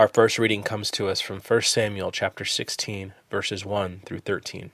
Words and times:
Our 0.00 0.08
first 0.08 0.38
reading 0.38 0.62
comes 0.62 0.90
to 0.92 1.08
us 1.08 1.20
from 1.20 1.40
1 1.40 1.60
Samuel 1.60 2.10
chapter 2.10 2.46
16, 2.46 3.12
verses 3.30 3.66
1 3.66 4.00
through 4.06 4.20
13. 4.20 4.70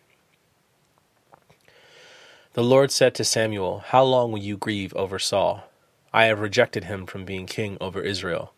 The 2.52 2.62
Lord 2.62 2.92
said 2.92 3.12
to 3.16 3.24
Samuel, 3.24 3.80
How 3.88 4.04
long 4.04 4.30
will 4.30 4.38
you 4.38 4.56
grieve 4.56 4.94
over 4.94 5.18
Saul? 5.18 5.64
I 6.12 6.26
have 6.26 6.38
rejected 6.38 6.84
him 6.84 7.06
from 7.06 7.24
being 7.24 7.46
king 7.46 7.76
over 7.80 8.00
Israel. 8.00 8.52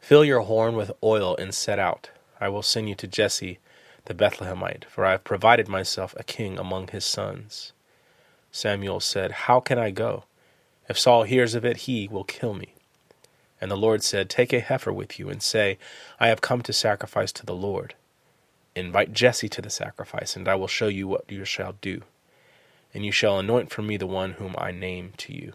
Fill 0.00 0.24
your 0.24 0.40
horn 0.40 0.74
with 0.74 0.90
oil 1.04 1.36
and 1.36 1.54
set 1.54 1.78
out. 1.78 2.10
I 2.40 2.48
will 2.48 2.62
send 2.62 2.88
you 2.88 2.96
to 2.96 3.06
Jesse 3.06 3.60
the 4.06 4.14
Bethlehemite, 4.14 4.86
for 4.86 5.06
I 5.06 5.12
have 5.12 5.22
provided 5.22 5.68
myself 5.68 6.16
a 6.16 6.24
king 6.24 6.58
among 6.58 6.88
his 6.88 7.04
sons. 7.04 7.72
Samuel 8.50 8.98
said, 8.98 9.30
How 9.46 9.60
can 9.60 9.78
I 9.78 9.92
go? 9.92 10.24
If 10.88 10.98
Saul 10.98 11.22
hears 11.22 11.54
of 11.54 11.64
it, 11.64 11.86
he 11.86 12.08
will 12.08 12.24
kill 12.24 12.54
me. 12.54 12.74
And 13.60 13.70
the 13.70 13.76
Lord 13.76 14.02
said, 14.02 14.30
Take 14.30 14.52
a 14.52 14.60
heifer 14.60 14.92
with 14.92 15.18
you, 15.18 15.28
and 15.28 15.42
say, 15.42 15.78
I 16.18 16.28
have 16.28 16.40
come 16.40 16.62
to 16.62 16.72
sacrifice 16.72 17.32
to 17.32 17.46
the 17.46 17.54
Lord. 17.54 17.94
Invite 18.74 19.12
Jesse 19.12 19.48
to 19.50 19.60
the 19.60 19.70
sacrifice, 19.70 20.36
and 20.36 20.48
I 20.48 20.54
will 20.54 20.68
show 20.68 20.88
you 20.88 21.08
what 21.08 21.30
you 21.30 21.44
shall 21.44 21.74
do. 21.80 22.02
And 22.94 23.04
you 23.04 23.12
shall 23.12 23.38
anoint 23.38 23.70
for 23.70 23.82
me 23.82 23.96
the 23.96 24.06
one 24.06 24.32
whom 24.32 24.54
I 24.56 24.70
name 24.70 25.12
to 25.18 25.34
you. 25.34 25.52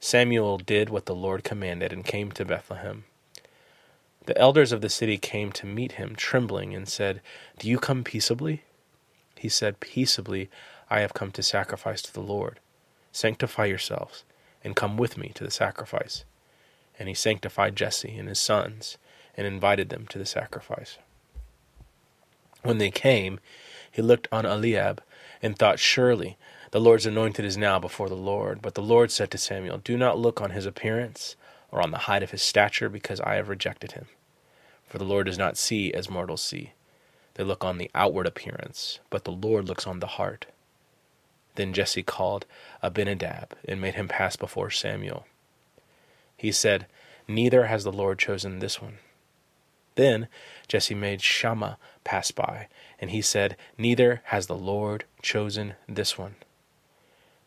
Samuel 0.00 0.58
did 0.58 0.90
what 0.90 1.06
the 1.06 1.14
Lord 1.14 1.44
commanded, 1.44 1.92
and 1.92 2.04
came 2.04 2.32
to 2.32 2.44
Bethlehem. 2.44 3.04
The 4.26 4.36
elders 4.36 4.72
of 4.72 4.80
the 4.80 4.88
city 4.88 5.18
came 5.18 5.52
to 5.52 5.66
meet 5.66 5.92
him, 5.92 6.16
trembling, 6.16 6.74
and 6.74 6.88
said, 6.88 7.20
Do 7.58 7.68
you 7.68 7.78
come 7.78 8.02
peaceably? 8.02 8.64
He 9.36 9.48
said, 9.48 9.78
Peaceably 9.78 10.50
I 10.90 11.00
have 11.00 11.14
come 11.14 11.30
to 11.32 11.42
sacrifice 11.42 12.02
to 12.02 12.12
the 12.12 12.20
Lord. 12.20 12.58
Sanctify 13.12 13.66
yourselves, 13.66 14.24
and 14.64 14.74
come 14.74 14.96
with 14.96 15.16
me 15.16 15.30
to 15.36 15.44
the 15.44 15.50
sacrifice. 15.50 16.24
And 16.98 17.08
he 17.08 17.14
sanctified 17.14 17.76
Jesse 17.76 18.16
and 18.16 18.28
his 18.28 18.40
sons, 18.40 18.96
and 19.36 19.46
invited 19.46 19.90
them 19.90 20.06
to 20.08 20.18
the 20.18 20.26
sacrifice. 20.26 20.98
When 22.62 22.78
they 22.78 22.90
came, 22.90 23.38
he 23.90 24.02
looked 24.02 24.28
on 24.32 24.46
Eliab, 24.46 25.02
and 25.42 25.58
thought, 25.58 25.78
Surely 25.78 26.36
the 26.70 26.80
Lord's 26.80 27.06
anointed 27.06 27.44
is 27.44 27.56
now 27.56 27.78
before 27.78 28.08
the 28.08 28.16
Lord. 28.16 28.60
But 28.60 28.74
the 28.74 28.82
Lord 28.82 29.10
said 29.10 29.30
to 29.30 29.38
Samuel, 29.38 29.78
Do 29.78 29.96
not 29.96 30.18
look 30.18 30.40
on 30.40 30.50
his 30.50 30.66
appearance, 30.66 31.36
or 31.70 31.80
on 31.80 31.90
the 31.90 31.98
height 31.98 32.22
of 32.22 32.32
his 32.32 32.42
stature, 32.42 32.88
because 32.88 33.20
I 33.20 33.34
have 33.34 33.48
rejected 33.48 33.92
him. 33.92 34.06
For 34.86 34.98
the 34.98 35.04
Lord 35.04 35.26
does 35.26 35.38
not 35.38 35.56
see 35.56 35.92
as 35.92 36.10
mortals 36.10 36.42
see. 36.42 36.72
They 37.34 37.44
look 37.44 37.64
on 37.64 37.78
the 37.78 37.90
outward 37.94 38.26
appearance, 38.26 38.98
but 39.10 39.24
the 39.24 39.32
Lord 39.32 39.68
looks 39.68 39.86
on 39.86 40.00
the 40.00 40.06
heart. 40.06 40.46
Then 41.54 41.72
Jesse 41.72 42.02
called 42.02 42.46
Abinadab, 42.82 43.54
and 43.66 43.80
made 43.80 43.94
him 43.94 44.08
pass 44.08 44.36
before 44.36 44.70
Samuel. 44.70 45.26
He 46.36 46.52
said, 46.52 46.86
Neither 47.28 47.66
has 47.66 47.84
the 47.84 47.92
Lord 47.92 48.18
chosen 48.18 48.58
this 48.58 48.80
one. 48.80 48.98
Then 49.96 50.28
Jesse 50.68 50.94
made 50.94 51.22
Shammah 51.22 51.78
pass 52.04 52.30
by, 52.30 52.68
and 53.00 53.10
he 53.10 53.22
said, 53.22 53.56
Neither 53.76 54.22
has 54.26 54.46
the 54.46 54.56
Lord 54.56 55.04
chosen 55.22 55.74
this 55.88 56.16
one. 56.16 56.36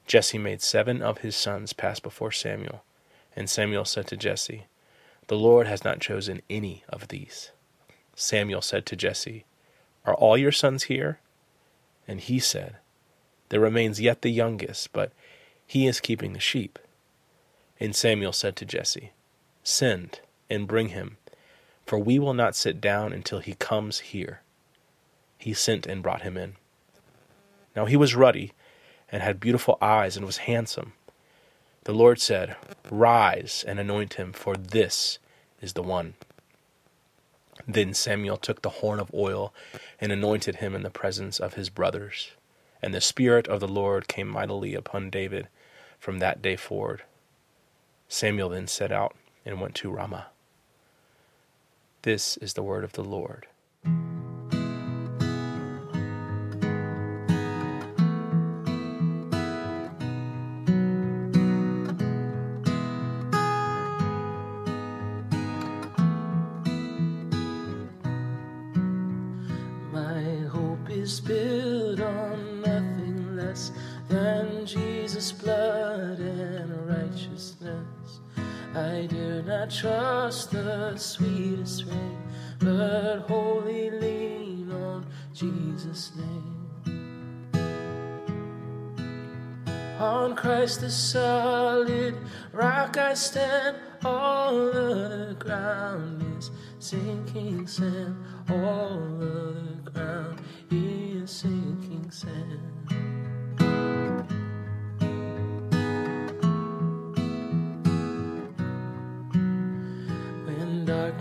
Jesse 0.08 0.40
made 0.40 0.62
seven 0.62 1.02
of 1.02 1.20
his 1.20 1.36
sons 1.36 1.72
pass 1.72 2.00
before 2.00 2.32
Samuel, 2.32 2.84
and 3.36 3.50
Samuel 3.50 3.86
said 3.86 4.08
to 4.08 4.17
Jesse, 4.17 4.66
The 5.28 5.38
Lord 5.38 5.67
has 5.67 5.84
not 5.84 6.00
chosen 6.00 6.42
any 6.50 6.84
of 6.90 7.10
these. 7.10 7.52
Samuel 8.16 8.62
said 8.62 8.86
to 8.88 8.95
Jesse, 8.95 9.45
Are 10.06 10.16
all 10.16 10.38
your 10.38 10.52
sons 10.52 10.86
here? 10.86 11.20
And 12.08 12.20
he 12.20 12.40
said, 12.40 12.78
There 13.50 13.60
remains 13.60 14.02
yet 14.02 14.23
the 14.23 14.32
youngest, 14.32 14.92
but 14.92 15.14
he 15.67 15.86
is 15.86 16.02
keeping 16.02 16.34
the 16.34 16.40
sheep. 16.40 16.80
And 17.80 17.95
Samuel 17.95 18.33
said 18.33 18.55
to 18.58 18.66
Jesse, 18.66 19.11
Send 19.63 20.19
and 20.49 20.67
bring 20.67 20.89
him, 20.89 21.17
for 21.86 21.97
we 21.97 22.19
will 22.19 22.33
not 22.33 22.55
sit 22.55 22.81
down 22.81 23.13
until 23.13 23.39
he 23.39 23.53
comes 23.53 23.99
here. 23.99 24.41
He 25.38 25.53
sent 25.53 25.86
and 25.86 26.03
brought 26.03 26.23
him 26.23 26.38
in. 26.38 26.55
Now 27.75 27.86
he 27.86 27.95
was 27.95 28.16
ruddy, 28.16 28.52
and 29.11 29.23
had 29.23 29.39
beautiful 29.39 29.77
eyes, 29.81 30.17
and 30.17 30.26
was 30.26 30.37
handsome. 30.37 30.93
The 31.86 31.93
Lord 31.93 32.20
said, 32.20 32.55
Rise 32.92 33.64
and 33.67 33.80
anoint 33.80 34.15
him, 34.15 34.33
for 34.33 34.55
this 34.55 35.17
is 35.61 35.73
the 35.73 35.81
one. 35.81 36.15
Then 37.67 37.93
Samuel 37.93 38.37
took 38.37 38.61
the 38.61 38.70
horn 38.70 38.99
of 38.99 39.14
oil 39.14 39.54
and 39.99 40.11
anointed 40.11 40.58
him 40.58 40.75
in 40.75 40.83
the 40.83 40.89
presence 40.89 41.39
of 41.39 41.54
his 41.54 41.70
brothers. 41.70 42.31
And 42.81 42.93
the 42.93 43.02
Spirit 43.02 43.48
of 43.48 43.59
the 43.59 43.67
Lord 43.67 44.08
came 44.08 44.27
mightily 44.27 44.75
upon 44.75 45.09
David 45.09 45.48
from 45.99 46.20
that 46.20 46.42
day 46.42 46.55
forward. 46.55 47.04
Samuel 48.11 48.49
then 48.49 48.67
set 48.67 48.92
out 48.92 49.15
and 49.45 49.61
went 49.61 49.75
to 49.75 49.92
Ramah. 49.92 50.27
This 52.02 52.37
is 52.37 52.53
the 52.53 52.64
word 52.64 52.83
of 52.83 52.93
the 52.93 53.03
Lord. 53.03 53.45
Not 79.59 79.70
trust 79.70 80.52
the 80.52 80.95
sweetest 80.95 81.83
rain, 81.86 82.17
but 82.59 83.20
wholly 83.27 83.89
lean 83.89 84.71
on 84.71 85.05
Jesus' 85.33 86.14
name. 86.15 86.55
On 89.99 90.33
Christ 90.33 90.80
the 90.80 90.89
solid 90.89 92.15
rock 92.53 92.95
I 92.98 93.14
stand, 93.14 93.75
all 94.05 94.53
the 94.53 95.36
ground 95.37 96.23
is 96.37 96.52
sinking 96.80 97.67
sand, 97.67 98.15
all 98.49 98.98
the 99.19 99.92
ground 99.92 100.39
is 100.71 101.30
sinking 101.30 102.09
sand. 102.11 102.80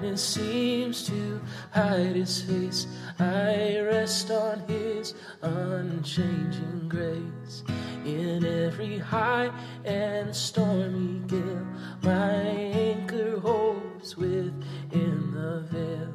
Darkness 0.09 0.25
seems 0.25 1.07
to 1.07 1.41
hide 1.71 2.17
his 2.17 2.43
face, 2.43 2.87
I 3.19 3.81
rest 3.81 4.31
on 4.31 4.61
his 4.67 5.15
unchanging 5.43 6.89
grace. 6.89 7.63
In 8.07 8.45
every 8.45 8.99
high 8.99 9.51
and 9.85 10.35
stormy 10.35 11.21
gale, 11.27 11.67
my 12.03 12.33
anchor 12.33 13.39
holds 13.41 14.17
within 14.17 15.33
the 15.35 15.61
veil. 15.71 16.15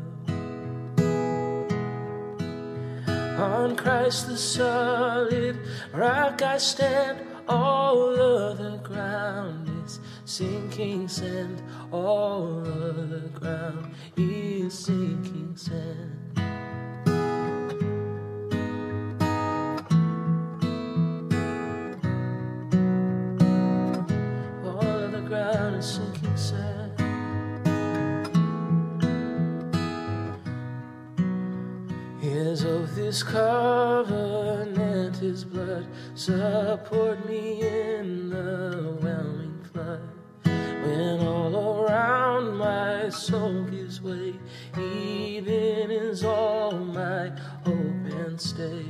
On 3.40 3.76
Christ 3.76 4.28
the 4.28 4.38
solid 4.38 5.60
rock 5.94 6.42
I 6.42 6.58
stand, 6.58 7.20
all 7.48 8.10
other 8.20 8.78
ground 8.78 9.70
is 9.86 10.00
sinking 10.26 11.08
sand, 11.08 11.62
all 11.94 12.60
other 12.62 13.30
ground 13.36 13.94
is 14.18 14.74
sinking 14.74 15.56
sand. 15.56 16.40
All 24.66 24.80
other 24.80 25.22
ground 25.22 25.76
is 25.76 25.86
sinking 25.86 26.36
sand. 26.36 27.00
His 32.20 32.66
oath, 32.66 32.96
His 32.96 33.22
covenant, 33.22 35.18
His 35.18 35.44
blood 35.46 35.88
support 36.16 37.24
me 37.28 37.62
in 37.62 38.32
the 38.32 38.98
whelming 39.00 39.64
flood. 39.72 40.13
Soul 43.14 43.64
gives 43.66 44.02
way, 44.02 44.34
even 44.78 45.92
is 45.92 46.24
all 46.24 46.72
my 46.72 47.30
hope 47.64 48.06
and 48.26 48.42
stay. 48.42 48.86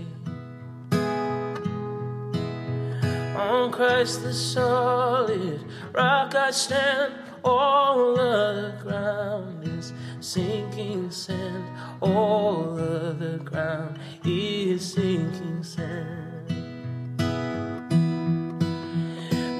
On 3.35 3.71
Christ 3.71 4.23
the 4.23 4.33
solid 4.33 5.63
rock 5.93 6.33
I 6.35 6.51
stand, 6.51 7.13
all 7.43 8.17
other 8.17 8.79
ground 8.81 9.67
is 9.67 9.91
sinking 10.21 11.11
sand, 11.11 11.65
all 12.01 12.79
other 12.79 13.39
ground 13.39 13.99
is 14.23 14.93
sinking 14.93 15.63
sand. 15.63 16.23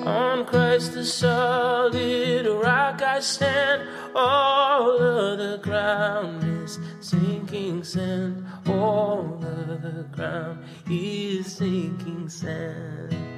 On 0.06 0.46
Christ 0.46 0.94
the 0.94 1.06
solid 1.06 2.46
rock 2.46 3.02
I 3.02 3.20
stand, 3.20 3.88
all 4.16 4.98
of 5.00 5.38
the 5.38 5.60
ground 5.64 6.44
is 6.44 6.80
sinking 7.00 7.84
sand. 7.84 8.46
All 8.68 9.40
of 9.44 9.82
the 9.82 10.06
ground 10.12 10.64
is 10.90 11.52
sinking 11.54 12.30
sand. 12.30 13.33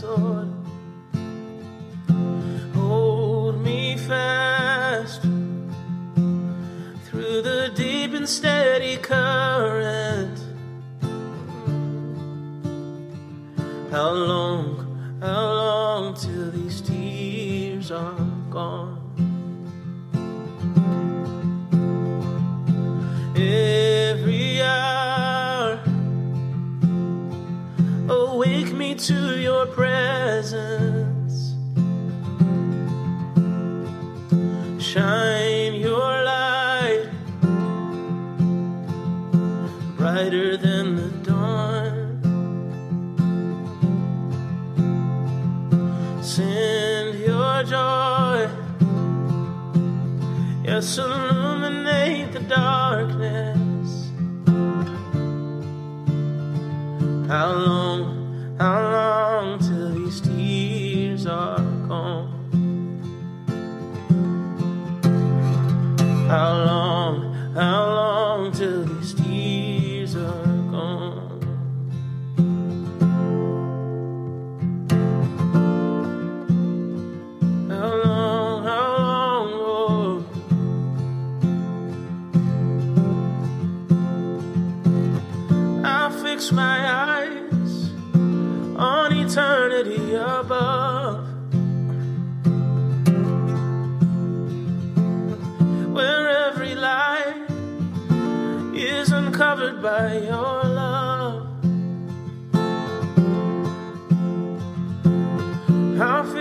Yes, 0.00 0.47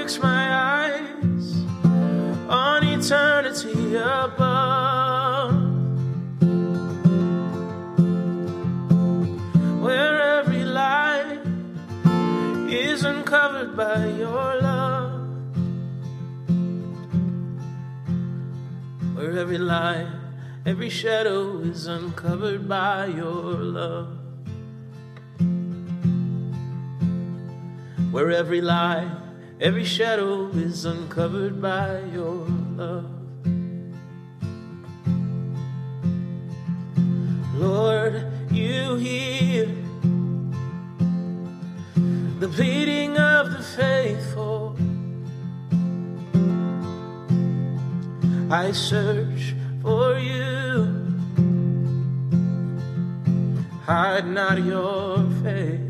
fix 0.08 0.20
my 0.24 0.46
eyes 0.56 1.66
on 2.48 2.82
eternity 2.82 3.96
above, 3.96 5.52
where 9.82 10.40
every 10.40 10.64
lie 10.64 11.38
is 12.70 13.04
uncovered 13.04 13.76
by 13.76 14.08
your 14.08 14.62
love. 14.62 15.14
where 19.16 19.38
every 19.40 19.58
lie, 19.58 20.08
every 20.66 20.90
shadow 20.90 21.60
is 21.60 21.88
uncovered 21.88 22.70
by 22.70 23.08
your 23.08 23.56
love. 23.78 24.08
Where 28.12 28.32
every 28.32 28.62
lie, 28.62 29.27
every 29.60 29.84
shadow 29.86 30.48
is 30.50 30.86
uncovered 30.86 31.60
by 31.62 32.02
your 32.14 32.46
love. 32.76 33.10
Lord, 37.56 38.32
you 38.52 38.96
hear 38.98 39.66
the 42.40 42.48
pleading 42.50 43.18
of 43.18 43.52
the 43.52 43.64
faithful. 43.64 44.78
I 48.52 48.72
search 48.72 49.56
for 49.82 50.20
you. 50.20 51.08
Hide 53.86 54.28
not 54.28 54.64
your 54.64 55.26
face. 55.42 55.87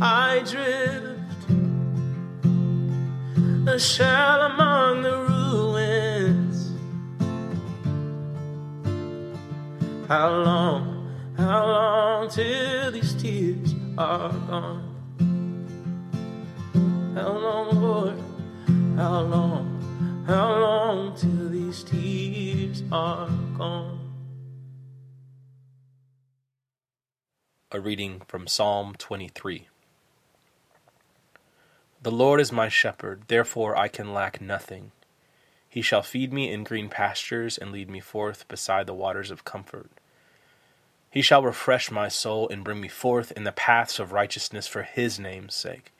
I 0.00 0.44
drift, 0.46 1.50
a 3.68 3.78
shell 3.80 4.42
among 4.42 5.02
the 5.02 5.16
ruins. 5.28 6.70
How 10.06 10.30
long, 10.30 11.12
how 11.36 11.66
long 11.66 12.28
till 12.30 12.92
these 12.92 13.12
tears 13.14 13.74
are 13.96 14.30
gone? 14.30 14.84
How 17.16 17.32
long, 17.32 17.82
Lord? 17.82 18.18
How 18.96 19.20
long? 19.22 20.24
How 20.28 20.60
long 20.60 21.16
till 21.16 21.48
these 21.48 21.82
tears 21.82 22.84
are 22.92 23.28
gone? 23.56 23.98
A 27.72 27.80
reading 27.80 28.22
from 28.28 28.46
Psalm 28.46 28.94
23. 28.96 29.66
The 32.00 32.12
Lord 32.12 32.40
is 32.40 32.52
my 32.52 32.68
shepherd, 32.68 33.22
therefore 33.26 33.76
I 33.76 33.88
can 33.88 34.14
lack 34.14 34.40
nothing. 34.40 34.92
He 35.68 35.82
shall 35.82 36.02
feed 36.02 36.32
me 36.32 36.52
in 36.52 36.62
green 36.62 36.88
pastures 36.88 37.58
and 37.58 37.72
lead 37.72 37.90
me 37.90 38.00
forth 38.00 38.46
beside 38.46 38.86
the 38.86 38.94
waters 38.94 39.30
of 39.30 39.44
comfort. 39.44 39.90
He 41.10 41.22
shall 41.22 41.42
refresh 41.42 41.90
my 41.90 42.08
soul 42.08 42.48
and 42.48 42.62
bring 42.62 42.80
me 42.80 42.88
forth 42.88 43.32
in 43.32 43.44
the 43.44 43.52
paths 43.52 43.98
of 43.98 44.12
righteousness 44.12 44.66
for 44.66 44.82
his 44.82 45.18
name's 45.18 45.54
sake. 45.54 45.92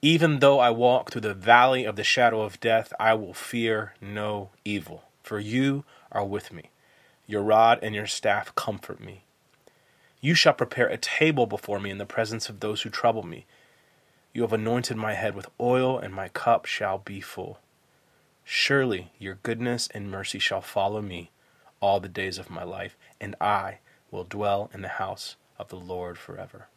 Even 0.00 0.38
though 0.38 0.60
I 0.60 0.70
walk 0.70 1.10
through 1.10 1.22
the 1.22 1.34
valley 1.34 1.84
of 1.84 1.96
the 1.96 2.04
shadow 2.04 2.42
of 2.42 2.60
death, 2.60 2.92
I 3.00 3.14
will 3.14 3.34
fear 3.34 3.94
no 4.00 4.50
evil, 4.64 5.04
for 5.22 5.38
you 5.38 5.84
are 6.10 6.24
with 6.24 6.52
me. 6.52 6.70
Your 7.26 7.42
rod 7.42 7.78
and 7.82 7.94
your 7.94 8.06
staff 8.06 8.54
comfort 8.54 9.00
me. 9.00 9.24
You 10.20 10.34
shall 10.34 10.52
prepare 10.52 10.88
a 10.88 10.96
table 10.96 11.46
before 11.46 11.80
me 11.80 11.90
in 11.90 11.98
the 11.98 12.06
presence 12.06 12.48
of 12.48 12.60
those 12.60 12.82
who 12.82 12.90
trouble 12.90 13.22
me. 13.24 13.46
You 14.32 14.42
have 14.42 14.52
anointed 14.52 14.96
my 14.96 15.12
head 15.12 15.34
with 15.34 15.50
oil, 15.60 15.98
and 15.98 16.14
my 16.14 16.28
cup 16.28 16.64
shall 16.64 16.98
be 16.98 17.20
full. 17.20 17.60
Surely 18.44 19.12
your 19.18 19.34
goodness 19.42 19.88
and 19.92 20.10
mercy 20.10 20.38
shall 20.38 20.62
follow 20.62 21.02
me 21.02 21.30
all 21.80 22.00
the 22.00 22.08
days 22.08 22.38
of 22.38 22.50
my 22.50 22.62
life, 22.62 22.96
and 23.20 23.34
I 23.40 23.78
will 24.10 24.24
dwell 24.24 24.70
in 24.72 24.82
the 24.82 24.88
house 24.88 25.36
of 25.58 25.68
the 25.68 25.76
Lord 25.76 26.16
forever. 26.16 26.68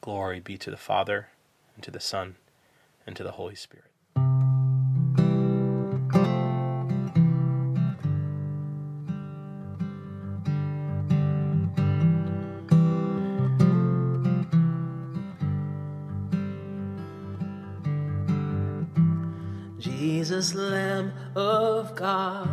Glory 0.00 0.40
be 0.40 0.56
to 0.56 0.70
the 0.70 0.76
Father, 0.76 1.28
and 1.74 1.84
to 1.84 1.90
the 1.90 2.00
Son, 2.00 2.36
and 3.06 3.14
to 3.16 3.22
the 3.22 3.32
Holy 3.32 3.54
Spirit. 3.54 3.87
Jesus, 20.48 20.70
Lamb 20.70 21.12
of 21.36 21.94
God, 21.94 22.48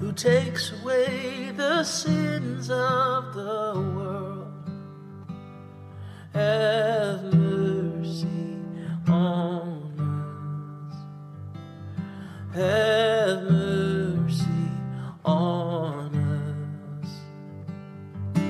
who 0.00 0.12
takes 0.12 0.72
away 0.80 1.52
the 1.56 1.84
sins 1.84 2.68
of 2.68 3.32
the 3.34 3.74
world, 3.94 4.52
have 6.34 7.22
mercy 7.32 8.26
on 9.06 10.00
us. 10.90 10.96
Have 12.56 13.42
mercy 13.44 14.68
on 15.24 16.12
us. 18.34 18.42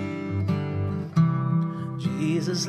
Jesus, 2.03 2.67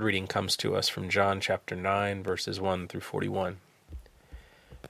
Reading 0.00 0.28
comes 0.28 0.56
to 0.56 0.74
us 0.76 0.88
from 0.88 1.10
John 1.10 1.42
chapter 1.42 1.76
9, 1.76 2.22
verses 2.22 2.58
1 2.58 2.88
through 2.88 3.02
41. 3.02 3.58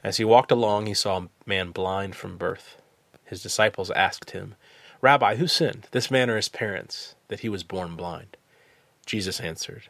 As 0.04 0.18
he 0.18 0.24
walked 0.24 0.52
along, 0.52 0.86
he 0.86 0.94
saw 0.94 1.18
a 1.18 1.28
man 1.44 1.72
blind 1.72 2.14
from 2.14 2.36
birth. 2.36 2.76
His 3.24 3.42
disciples 3.42 3.90
asked 3.90 4.30
him, 4.30 4.54
Rabbi, 5.00 5.34
who 5.34 5.48
sinned, 5.48 5.88
this 5.90 6.12
man 6.12 6.30
or 6.30 6.36
his 6.36 6.48
parents, 6.48 7.16
that 7.26 7.40
he 7.40 7.48
was 7.48 7.64
born 7.64 7.96
blind? 7.96 8.36
Jesus 9.04 9.40
answered, 9.40 9.88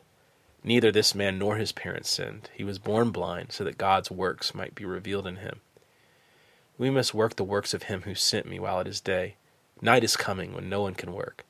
Neither 0.65 0.91
this 0.91 1.15
man 1.15 1.39
nor 1.39 1.57
his 1.57 1.73
parents 1.73 2.09
sinned. 2.09 2.49
He 2.55 2.65
was 2.65 2.79
born 2.79 3.11
blind, 3.11 3.53
so 3.53 3.63
that 3.65 3.77
God's 3.77 4.11
works 4.11 4.55
might 4.55 4.75
be 4.75 4.87
revealed 4.87 5.27
in 5.27 5.37
him. 5.37 5.61
We 6.79 6.89
must 6.89 7.13
work 7.13 7.37
the 7.37 7.45
works 7.45 7.75
of 7.75 7.83
him 7.85 8.03
who 8.03 8.15
sent 8.15 8.47
me 8.47 8.59
while 8.59 8.81
it 8.81 8.89
is 8.89 9.03
day. 9.03 9.37
Night 9.83 10.03
is 10.03 10.17
coming 10.17 10.55
when 10.55 10.71
no 10.71 10.81
one 10.81 10.95
can 10.95 11.13
work. 11.13 11.45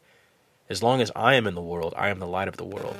As 0.69 0.83
long 0.83 1.01
as 1.01 1.13
I 1.15 1.35
am 1.35 1.47
in 1.47 1.55
the 1.55 1.63
world, 1.63 1.95
I 1.97 2.09
am 2.09 2.19
the 2.19 2.27
light 2.27 2.49
of 2.49 2.57
the 2.57 2.65
world. 2.65 2.97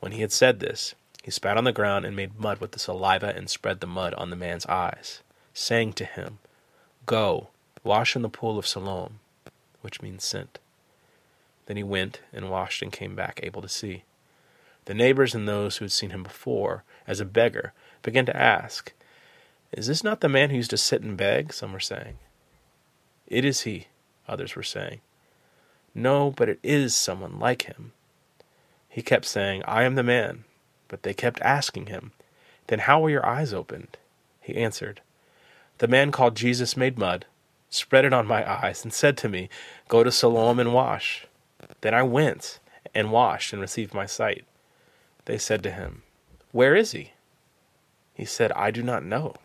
When 0.00 0.12
he 0.12 0.22
had 0.22 0.32
said 0.32 0.60
this, 0.60 0.94
he 1.22 1.30
spat 1.30 1.56
on 1.56 1.64
the 1.64 1.72
ground 1.72 2.04
and 2.04 2.16
made 2.16 2.38
mud 2.38 2.58
with 2.58 2.72
the 2.72 2.78
saliva 2.78 3.34
and 3.36 3.48
spread 3.48 3.80
the 3.80 3.86
mud 3.86 4.14
on 4.14 4.30
the 4.30 4.36
man's 4.36 4.66
eyes, 4.66 5.22
saying 5.52 5.92
to 5.94 6.04
him, 6.04 6.38
Go, 7.06 7.48
wash 7.84 8.16
in 8.16 8.22
the 8.22 8.28
pool 8.28 8.58
of 8.58 8.66
Siloam, 8.66 9.20
which 9.82 10.00
means 10.00 10.24
sent. 10.24 10.58
Then 11.66 11.76
he 11.76 11.82
went 11.82 12.20
and 12.32 12.50
washed 12.50 12.82
and 12.82 12.90
came 12.90 13.14
back 13.14 13.40
able 13.42 13.62
to 13.62 13.68
see. 13.68 14.04
The 14.86 14.94
neighbors 14.94 15.34
and 15.34 15.46
those 15.46 15.76
who 15.76 15.84
had 15.84 15.92
seen 15.92 16.10
him 16.10 16.22
before, 16.22 16.82
as 17.06 17.20
a 17.20 17.24
beggar, 17.24 17.72
began 18.02 18.26
to 18.26 18.36
ask, 18.36 18.92
Is 19.72 19.86
this 19.86 20.02
not 20.02 20.20
the 20.20 20.28
man 20.28 20.50
who 20.50 20.56
used 20.56 20.70
to 20.70 20.78
sit 20.78 21.02
and 21.02 21.16
beg? 21.16 21.52
Some 21.52 21.72
were 21.72 21.80
saying. 21.80 22.18
It 23.26 23.44
is 23.44 23.62
he, 23.62 23.86
others 24.26 24.56
were 24.56 24.62
saying. 24.62 25.00
No, 25.94 26.30
but 26.30 26.48
it 26.48 26.58
is 26.62 26.96
someone 26.96 27.38
like 27.38 27.62
him. 27.62 27.92
He 28.90 29.02
kept 29.02 29.24
saying, 29.24 29.62
I 29.66 29.84
am 29.84 29.94
the 29.94 30.02
man. 30.02 30.44
But 30.88 31.04
they 31.04 31.14
kept 31.14 31.40
asking 31.40 31.86
him, 31.86 32.10
Then 32.66 32.80
how 32.80 33.00
were 33.00 33.08
your 33.08 33.24
eyes 33.24 33.54
opened? 33.54 33.96
He 34.40 34.56
answered, 34.56 35.00
The 35.78 35.86
man 35.88 36.10
called 36.10 36.34
Jesus 36.34 36.76
made 36.76 36.98
mud, 36.98 37.24
spread 37.70 38.04
it 38.04 38.12
on 38.12 38.26
my 38.26 38.50
eyes, 38.50 38.82
and 38.82 38.92
said 38.92 39.16
to 39.18 39.28
me, 39.28 39.48
Go 39.88 40.02
to 40.02 40.10
Siloam 40.10 40.58
and 40.58 40.74
wash. 40.74 41.26
Then 41.80 41.94
I 41.94 42.02
went 42.02 42.58
and 42.92 43.12
washed 43.12 43.52
and 43.52 43.62
received 43.62 43.94
my 43.94 44.06
sight. 44.06 44.44
They 45.26 45.38
said 45.38 45.62
to 45.62 45.70
him, 45.70 46.02
Where 46.50 46.74
is 46.74 46.90
he? 46.90 47.12
He 48.14 48.24
said, 48.24 48.50
I 48.52 48.72
do 48.72 48.82
not 48.82 49.04
know. 49.04 49.36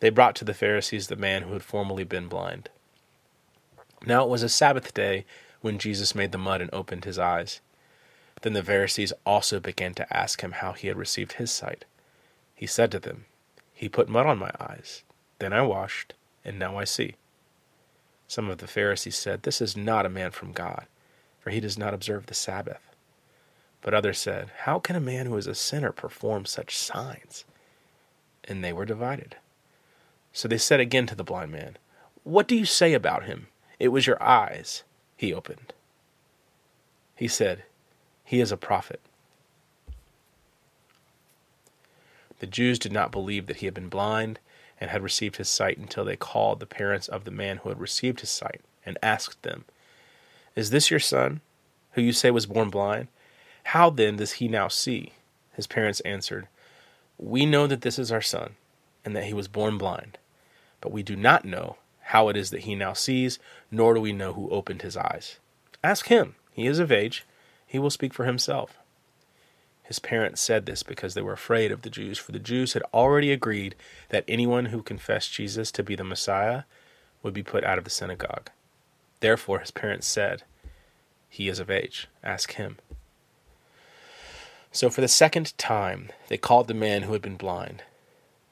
They 0.00 0.08
brought 0.08 0.34
to 0.36 0.44
the 0.46 0.54
Pharisees 0.54 1.08
the 1.08 1.16
man 1.16 1.42
who 1.42 1.52
had 1.52 1.62
formerly 1.62 2.04
been 2.04 2.28
blind. 2.28 2.70
Now 4.06 4.24
it 4.24 4.30
was 4.30 4.42
a 4.42 4.48
Sabbath 4.48 4.94
day 4.94 5.26
when 5.60 5.78
Jesus 5.78 6.14
made 6.14 6.32
the 6.32 6.38
mud 6.38 6.60
and 6.60 6.70
opened 6.72 7.04
his 7.04 7.18
eyes. 7.18 7.60
Then 8.42 8.52
the 8.52 8.62
Pharisees 8.62 9.12
also 9.26 9.58
began 9.58 9.94
to 9.94 10.16
ask 10.16 10.40
him 10.40 10.52
how 10.52 10.72
he 10.72 10.88
had 10.88 10.96
received 10.96 11.34
his 11.34 11.50
sight. 11.50 11.84
He 12.54 12.66
said 12.66 12.90
to 12.92 13.00
them, 13.00 13.24
He 13.74 13.88
put 13.88 14.08
mud 14.08 14.26
on 14.26 14.38
my 14.38 14.52
eyes. 14.60 15.02
Then 15.38 15.52
I 15.52 15.62
washed, 15.62 16.14
and 16.44 16.58
now 16.58 16.76
I 16.76 16.84
see. 16.84 17.16
Some 18.28 18.48
of 18.50 18.58
the 18.58 18.66
Pharisees 18.66 19.16
said, 19.16 19.42
This 19.42 19.60
is 19.60 19.76
not 19.76 20.06
a 20.06 20.10
man 20.10 20.30
from 20.30 20.52
God, 20.52 20.86
for 21.40 21.50
he 21.50 21.60
does 21.60 21.78
not 21.78 21.94
observe 21.94 22.26
the 22.26 22.34
Sabbath. 22.34 22.94
But 23.80 23.94
others 23.94 24.18
said, 24.18 24.50
How 24.60 24.78
can 24.78 24.96
a 24.96 25.00
man 25.00 25.26
who 25.26 25.36
is 25.36 25.46
a 25.46 25.54
sinner 25.54 25.92
perform 25.92 26.44
such 26.44 26.76
signs? 26.76 27.44
And 28.44 28.62
they 28.62 28.72
were 28.72 28.84
divided. 28.84 29.36
So 30.32 30.46
they 30.46 30.58
said 30.58 30.80
again 30.80 31.06
to 31.06 31.14
the 31.14 31.24
blind 31.24 31.52
man, 31.52 31.78
What 32.22 32.46
do 32.46 32.54
you 32.54 32.64
say 32.64 32.92
about 32.92 33.24
him? 33.24 33.48
It 33.78 33.88
was 33.88 34.06
your 34.06 34.22
eyes 34.22 34.84
he 35.18 35.34
opened. 35.34 35.74
He 37.16 37.26
said, 37.26 37.64
He 38.24 38.40
is 38.40 38.52
a 38.52 38.56
prophet. 38.56 39.00
The 42.38 42.46
Jews 42.46 42.78
did 42.78 42.92
not 42.92 43.10
believe 43.10 43.46
that 43.46 43.56
he 43.56 43.66
had 43.66 43.74
been 43.74 43.88
blind 43.88 44.38
and 44.80 44.90
had 44.90 45.02
received 45.02 45.36
his 45.36 45.48
sight 45.48 45.76
until 45.76 46.04
they 46.04 46.14
called 46.14 46.60
the 46.60 46.66
parents 46.66 47.08
of 47.08 47.24
the 47.24 47.32
man 47.32 47.56
who 47.58 47.68
had 47.68 47.80
received 47.80 48.20
his 48.20 48.30
sight 48.30 48.60
and 48.86 48.96
asked 49.02 49.42
them, 49.42 49.64
Is 50.54 50.70
this 50.70 50.88
your 50.88 51.00
son, 51.00 51.40
who 51.92 52.00
you 52.00 52.12
say 52.12 52.30
was 52.30 52.46
born 52.46 52.70
blind? 52.70 53.08
How 53.64 53.90
then 53.90 54.16
does 54.16 54.34
he 54.34 54.46
now 54.46 54.68
see? 54.68 55.14
His 55.52 55.66
parents 55.66 55.98
answered, 56.00 56.46
We 57.18 57.44
know 57.44 57.66
that 57.66 57.80
this 57.80 57.98
is 57.98 58.12
our 58.12 58.22
son, 58.22 58.54
and 59.04 59.16
that 59.16 59.24
he 59.24 59.34
was 59.34 59.48
born 59.48 59.78
blind, 59.78 60.16
but 60.80 60.92
we 60.92 61.02
do 61.02 61.16
not 61.16 61.44
know 61.44 61.76
how 62.08 62.30
it 62.30 62.36
is 62.38 62.48
that 62.48 62.62
he 62.62 62.74
now 62.74 62.94
sees, 62.94 63.38
nor 63.70 63.92
do 63.92 64.00
we 64.00 64.12
know 64.12 64.32
who 64.32 64.48
opened 64.48 64.80
his 64.80 64.96
eyes. 64.96 65.38
Ask 65.84 66.06
him. 66.06 66.36
He 66.52 66.66
is 66.66 66.78
of 66.78 66.90
age. 66.90 67.26
He 67.66 67.78
will 67.78 67.90
speak 67.90 68.14
for 68.14 68.24
himself. 68.24 68.78
His 69.82 69.98
parents 69.98 70.40
said 70.40 70.64
this 70.64 70.82
because 70.82 71.12
they 71.12 71.20
were 71.20 71.34
afraid 71.34 71.70
of 71.70 71.82
the 71.82 71.90
Jews, 71.90 72.16
for 72.16 72.32
the 72.32 72.38
Jews 72.38 72.72
had 72.72 72.82
already 72.94 73.30
agreed 73.30 73.74
that 74.08 74.24
anyone 74.26 74.66
who 74.66 74.82
confessed 74.82 75.34
Jesus 75.34 75.70
to 75.72 75.82
be 75.82 75.94
the 75.94 76.02
Messiah 76.02 76.62
would 77.22 77.34
be 77.34 77.42
put 77.42 77.62
out 77.62 77.76
of 77.76 77.84
the 77.84 77.90
synagogue. 77.90 78.48
Therefore, 79.20 79.58
his 79.58 79.70
parents 79.70 80.06
said, 80.06 80.44
He 81.28 81.50
is 81.50 81.58
of 81.58 81.70
age. 81.70 82.08
Ask 82.24 82.54
him. 82.54 82.78
So, 84.72 84.88
for 84.88 85.02
the 85.02 85.08
second 85.08 85.56
time, 85.58 86.08
they 86.28 86.38
called 86.38 86.68
the 86.68 86.74
man 86.74 87.02
who 87.02 87.12
had 87.12 87.22
been 87.22 87.36
blind, 87.36 87.82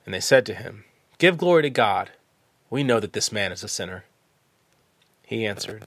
and 0.04 0.12
they 0.12 0.20
said 0.20 0.44
to 0.44 0.54
him, 0.54 0.84
Give 1.16 1.38
glory 1.38 1.62
to 1.62 1.70
God. 1.70 2.10
We 2.70 2.82
know 2.82 3.00
that 3.00 3.12
this 3.12 3.30
man 3.30 3.52
is 3.52 3.62
a 3.62 3.68
sinner. 3.68 4.04
He 5.24 5.46
answered, 5.46 5.84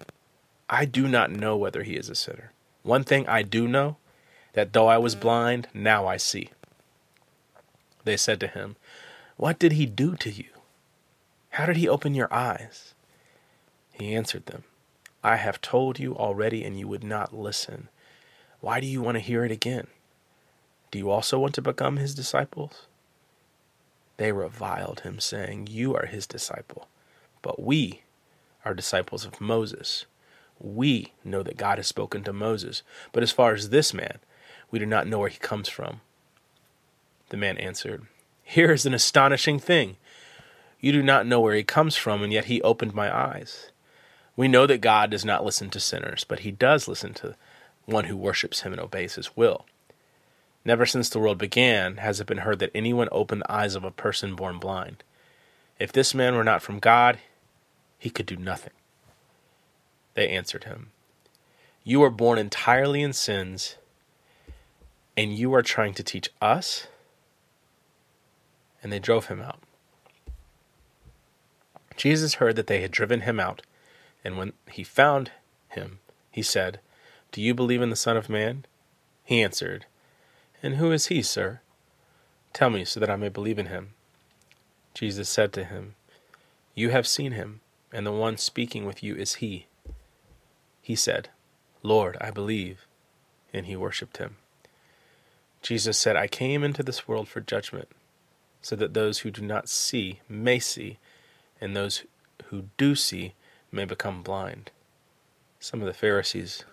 I 0.69 0.85
do 0.85 1.07
not 1.07 1.31
know 1.31 1.57
whether 1.57 1.83
he 1.83 1.95
is 1.95 2.09
a 2.09 2.15
sinner. 2.15 2.51
One 2.83 3.03
thing 3.03 3.27
I 3.27 3.41
do 3.41 3.67
know 3.67 3.97
that 4.53 4.73
though 4.73 4.87
I 4.87 4.97
was 4.97 5.15
blind, 5.15 5.67
now 5.73 6.07
I 6.07 6.17
see. 6.17 6.49
They 8.03 8.17
said 8.17 8.39
to 8.39 8.47
him, 8.47 8.75
What 9.37 9.59
did 9.59 9.73
he 9.73 9.85
do 9.85 10.15
to 10.17 10.31
you? 10.31 10.49
How 11.51 11.65
did 11.65 11.77
he 11.77 11.89
open 11.89 12.15
your 12.15 12.33
eyes? 12.33 12.93
He 13.91 14.15
answered 14.15 14.45
them, 14.45 14.63
I 15.23 15.35
have 15.35 15.61
told 15.61 15.99
you 15.99 16.15
already, 16.15 16.63
and 16.63 16.79
you 16.79 16.87
would 16.87 17.03
not 17.03 17.35
listen. 17.35 17.89
Why 18.61 18.79
do 18.79 18.87
you 18.87 19.01
want 19.01 19.15
to 19.15 19.21
hear 19.21 19.43
it 19.43 19.51
again? 19.51 19.87
Do 20.91 20.97
you 20.97 21.09
also 21.09 21.37
want 21.37 21.53
to 21.55 21.61
become 21.61 21.97
his 21.97 22.15
disciples? 22.15 22.87
They 24.19 24.33
reviled 24.33 24.99
him, 24.99 25.21
saying, 25.21 25.67
You 25.71 25.95
are 25.95 26.05
his 26.05 26.27
disciple, 26.27 26.89
but 27.41 27.63
we 27.63 28.01
are 28.65 28.73
disciples 28.73 29.23
of 29.23 29.39
Moses. 29.39 30.07
We 30.59 31.13
know 31.23 31.41
that 31.41 31.55
God 31.55 31.77
has 31.77 31.87
spoken 31.87 32.25
to 32.25 32.33
Moses, 32.33 32.83
but 33.13 33.23
as 33.23 33.31
far 33.31 33.53
as 33.53 33.69
this 33.69 33.93
man, 33.93 34.19
we 34.71 34.77
do 34.77 34.85
not 34.85 35.07
know 35.07 35.19
where 35.19 35.29
he 35.29 35.37
comes 35.37 35.69
from. 35.69 36.01
The 37.29 37.37
man 37.37 37.57
answered, 37.59 38.07
Here 38.43 38.73
is 38.73 38.85
an 38.85 38.93
astonishing 38.93 39.57
thing. 39.57 39.95
You 40.81 40.91
do 40.91 41.01
not 41.01 41.25
know 41.25 41.39
where 41.39 41.55
he 41.55 41.63
comes 41.63 41.95
from, 41.95 42.21
and 42.21 42.33
yet 42.33 42.45
he 42.45 42.61
opened 42.61 42.93
my 42.93 43.15
eyes. 43.15 43.71
We 44.35 44.49
know 44.49 44.67
that 44.67 44.81
God 44.81 45.11
does 45.11 45.23
not 45.23 45.45
listen 45.45 45.69
to 45.69 45.79
sinners, 45.79 46.25
but 46.25 46.39
he 46.39 46.51
does 46.51 46.89
listen 46.89 47.13
to 47.13 47.37
one 47.85 48.03
who 48.03 48.17
worships 48.17 48.63
him 48.63 48.73
and 48.73 48.81
obeys 48.81 49.15
his 49.15 49.37
will. 49.37 49.65
Never 50.65 50.85
since 50.85 51.09
the 51.09 51.19
world 51.19 51.37
began 51.37 51.97
has 51.97 52.19
it 52.19 52.27
been 52.27 52.39
heard 52.39 52.59
that 52.59 52.71
anyone 52.75 53.09
opened 53.11 53.41
the 53.41 53.51
eyes 53.51 53.75
of 53.75 53.83
a 53.83 53.91
person 53.91 54.35
born 54.35 54.59
blind. 54.59 55.03
If 55.79 55.91
this 55.91 56.13
man 56.13 56.35
were 56.35 56.43
not 56.43 56.61
from 56.61 56.79
God, 56.79 57.19
he 57.97 58.09
could 58.09 58.25
do 58.25 58.35
nothing. 58.35 58.73
They 60.15 60.29
answered 60.29 60.65
him, 60.65 60.91
You 61.83 62.01
were 62.01 62.09
born 62.09 62.37
entirely 62.37 63.01
in 63.01 63.13
sins 63.13 63.75
and 65.19 65.37
you 65.37 65.53
are 65.53 65.61
trying 65.61 65.93
to 65.95 66.01
teach 66.01 66.29
us? 66.41 66.87
And 68.81 68.89
they 68.89 68.99
drove 68.99 69.25
him 69.25 69.41
out. 69.41 69.59
Jesus 71.97 72.35
heard 72.35 72.55
that 72.55 72.67
they 72.67 72.81
had 72.81 72.91
driven 72.91 73.21
him 73.21 73.37
out, 73.37 73.61
and 74.23 74.37
when 74.37 74.53
he 74.71 74.81
found 74.81 75.31
him, 75.67 75.99
he 76.31 76.41
said, 76.41 76.79
Do 77.33 77.41
you 77.41 77.53
believe 77.53 77.81
in 77.81 77.89
the 77.89 77.97
Son 77.97 78.15
of 78.15 78.29
Man? 78.29 78.63
He 79.25 79.43
answered, 79.43 79.87
And 80.61 80.75
who 80.75 80.91
is 80.91 81.07
he, 81.07 81.21
sir? 81.21 81.61
Tell 82.53 82.69
me, 82.69 82.83
so 82.85 82.99
that 82.99 83.09
I 83.09 83.15
may 83.15 83.29
believe 83.29 83.59
in 83.59 83.67
him. 83.67 83.93
Jesus 84.93 85.29
said 85.29 85.53
to 85.53 85.63
him, 85.63 85.95
You 86.75 86.89
have 86.89 87.07
seen 87.07 87.31
him, 87.31 87.61
and 87.93 88.05
the 88.05 88.11
one 88.11 88.37
speaking 88.37 88.85
with 88.85 89.01
you 89.01 89.15
is 89.15 89.35
he. 89.35 89.67
He 90.81 90.95
said, 90.95 91.29
Lord, 91.83 92.17
I 92.19 92.31
believe. 92.31 92.85
And 93.53 93.65
he 93.65 93.75
worshipped 93.75 94.17
him. 94.17 94.37
Jesus 95.61 95.97
said, 95.97 96.15
I 96.15 96.27
came 96.27 96.63
into 96.63 96.83
this 96.83 97.07
world 97.07 97.27
for 97.27 97.41
judgment, 97.41 97.89
so 98.61 98.75
that 98.75 98.93
those 98.93 99.19
who 99.19 99.31
do 99.31 99.41
not 99.41 99.69
see 99.69 100.19
may 100.27 100.59
see, 100.59 100.97
and 101.59 101.75
those 101.75 102.03
who 102.45 102.65
do 102.77 102.95
see 102.95 103.33
may 103.71 103.85
become 103.85 104.23
blind. 104.23 104.71
Some 105.59 105.81
of 105.81 105.87
the 105.87 105.93
Pharisees 105.93 106.63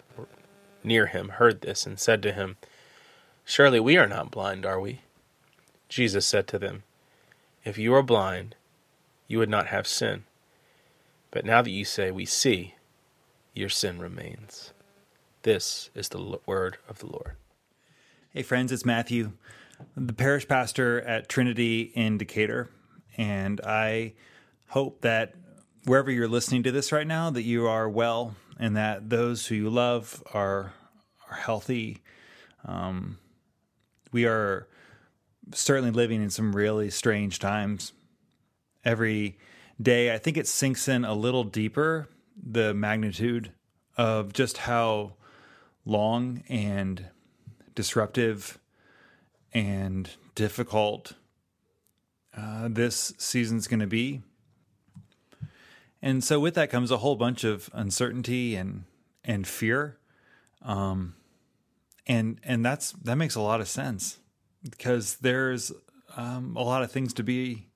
near 0.85 1.07
him 1.07 1.31
heard 1.31 1.61
this 1.61 1.87
and 1.87 1.99
said 1.99 2.23
to 2.23 2.33
him, 2.33 2.57
Surely 3.49 3.79
we 3.79 3.97
are 3.97 4.09
not 4.09 4.33
blind, 4.33 4.67
are 4.67 4.81
we? 4.81 5.03
Jesus 5.89 6.27
said 6.27 6.49
to 6.49 6.59
them, 6.59 6.83
If 7.65 7.79
you 7.79 7.95
are 7.95 8.03
blind, 8.03 8.57
you 9.29 9.39
would 9.39 9.49
not 9.49 9.69
have 9.69 9.87
sin. 9.87 10.25
But 11.31 11.45
now 11.45 11.63
that 11.63 11.71
you 11.71 11.85
say, 11.85 12.11
We 12.11 12.25
see, 12.27 12.75
your 13.55 13.69
sin 13.69 14.01
remains. 14.01 14.73
This 15.43 15.91
is 15.95 16.09
the 16.09 16.41
word 16.45 16.79
of 16.89 16.99
the 16.99 17.07
Lord. 17.07 17.37
Hey, 18.31 18.43
friends, 18.43 18.73
it's 18.73 18.85
Matthew, 18.85 19.31
the 19.97 20.13
parish 20.13 20.49
pastor 20.49 21.01
at 21.03 21.29
Trinity 21.29 21.93
in 21.95 22.19
Decatur. 22.19 22.69
And 23.17 23.61
I 23.61 24.15
hope 24.71 25.03
that 25.03 25.35
wherever 25.85 26.11
you're 26.11 26.27
listening 26.27 26.65
to 26.65 26.73
this 26.73 26.91
right 26.91 27.07
now, 27.07 27.31
that 27.31 27.45
you 27.45 27.69
are 27.69 27.89
well 27.89 28.35
and 28.59 28.77
that 28.77 29.09
those 29.09 29.47
who 29.47 29.55
you 29.55 29.71
love 29.71 30.21
are, 30.35 30.73
are 31.31 31.37
healthy. 31.37 32.03
Um, 32.65 33.19
we 34.13 34.27
are 34.27 34.67
certainly 35.53 35.91
living 35.91 36.23
in 36.23 36.31
some 36.31 36.55
really 36.55 36.91
strange 36.91 37.39
times. 37.39 37.93
Every 38.85 39.39
day, 39.81 40.15
I 40.15 40.19
think 40.19 40.37
it 40.37 40.47
sinks 40.47 40.89
in 40.89 41.05
a 41.05 41.15
little 41.15 41.45
deeper 41.45 42.09
the 42.37 42.75
magnitude 42.75 43.53
of 43.97 44.33
just 44.33 44.59
how 44.59 45.15
long 45.85 46.43
and 46.49 47.07
disruptive 47.75 48.59
and 49.53 50.11
difficult 50.35 51.15
uh, 52.37 52.69
this 52.71 53.15
season's 53.17 53.67
going 53.67 53.81
to 53.81 53.87
be. 53.87 54.23
And 56.03 56.23
so 56.23 56.39
with 56.39 56.55
that 56.55 56.71
comes 56.71 56.91
a 56.91 56.99
whole 56.99 57.17
bunch 57.17 57.43
of 57.43 57.71
uncertainty 57.73 58.55
and 58.55 58.85
and 59.25 59.47
fear. 59.47 59.99
Um, 60.63 61.16
and 62.07 62.39
and 62.45 62.65
that's 62.65 62.93
that 62.93 63.17
makes 63.17 63.35
a 63.35 63.41
lot 63.41 63.61
of 63.61 63.69
sense 63.69 64.19
because 64.63 65.17
there's 65.17 65.73
um, 66.17 66.57
a 66.57 66.63
lot 66.63 66.83
of 66.83 66.91
things 66.91 67.13
to 67.15 67.23
be 67.23 67.69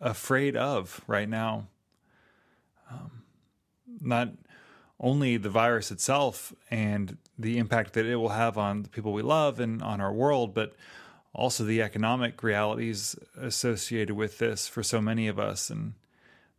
afraid 0.00 0.56
of 0.56 1.00
right 1.06 1.28
now. 1.28 1.68
Um, 2.90 3.22
not 4.00 4.30
only 4.98 5.36
the 5.36 5.50
virus 5.50 5.90
itself 5.90 6.52
and 6.70 7.16
the 7.38 7.58
impact 7.58 7.94
that 7.94 8.06
it 8.06 8.16
will 8.16 8.30
have 8.30 8.58
on 8.58 8.82
the 8.82 8.88
people 8.88 9.12
we 9.12 9.22
love 9.22 9.60
and 9.60 9.82
on 9.82 10.00
our 10.00 10.12
world, 10.12 10.54
but 10.54 10.74
also 11.32 11.64
the 11.64 11.80
economic 11.80 12.42
realities 12.42 13.16
associated 13.40 14.14
with 14.14 14.38
this 14.38 14.68
for 14.68 14.82
so 14.82 15.00
many 15.00 15.26
of 15.28 15.38
us. 15.38 15.70
And 15.70 15.94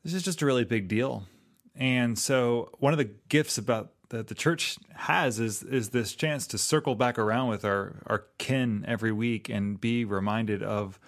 this 0.04 0.14
is 0.14 0.24
just 0.24 0.42
a 0.42 0.46
really 0.46 0.64
big 0.64 0.88
deal. 0.88 1.28
And 1.76 2.18
so, 2.18 2.70
one 2.80 2.94
of 2.94 2.98
the 2.98 3.12
gifts 3.30 3.58
about 3.58 3.92
that 4.12 4.28
the 4.28 4.36
church 4.36 4.78
has 4.96 5.40
is 5.40 5.64
is 5.64 5.90
this 5.90 6.14
chance 6.14 6.48
to 6.48 6.58
circle 6.58 6.96
back 6.96 7.18
around 7.18 7.50
with 7.50 7.66
our 7.66 7.96
our 8.06 8.26
kin 8.38 8.86
every 8.88 9.12
week 9.12 9.50
and 9.50 9.82
be 9.82 10.06
reminded 10.06 10.62
of 10.62 11.00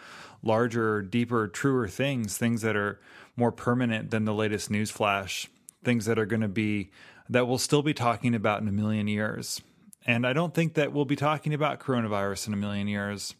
larger, 0.41 1.01
deeper, 1.01 1.47
truer 1.47 1.87
things, 1.87 2.37
things 2.37 2.61
that 2.61 2.75
are 2.75 2.99
more 3.35 3.51
permanent 3.51 4.11
than 4.11 4.25
the 4.25 4.33
latest 4.33 4.69
news 4.69 4.91
flash, 4.91 5.47
things 5.83 6.05
that 6.05 6.19
are 6.19 6.25
going 6.25 6.41
to 6.41 6.47
be 6.47 6.91
that 7.29 7.47
we'll 7.47 7.57
still 7.57 7.81
be 7.81 7.93
talking 7.93 8.35
about 8.35 8.61
in 8.61 8.67
a 8.67 8.71
million 8.71 9.07
years. 9.07 9.61
And 10.05 10.27
I 10.27 10.33
don't 10.33 10.53
think 10.53 10.73
that 10.73 10.91
we'll 10.91 11.05
be 11.05 11.15
talking 11.15 11.53
about 11.53 11.79
coronavirus 11.79 12.47
in 12.47 12.53
a 12.53 12.57
million 12.57 12.87
years. 12.87 13.33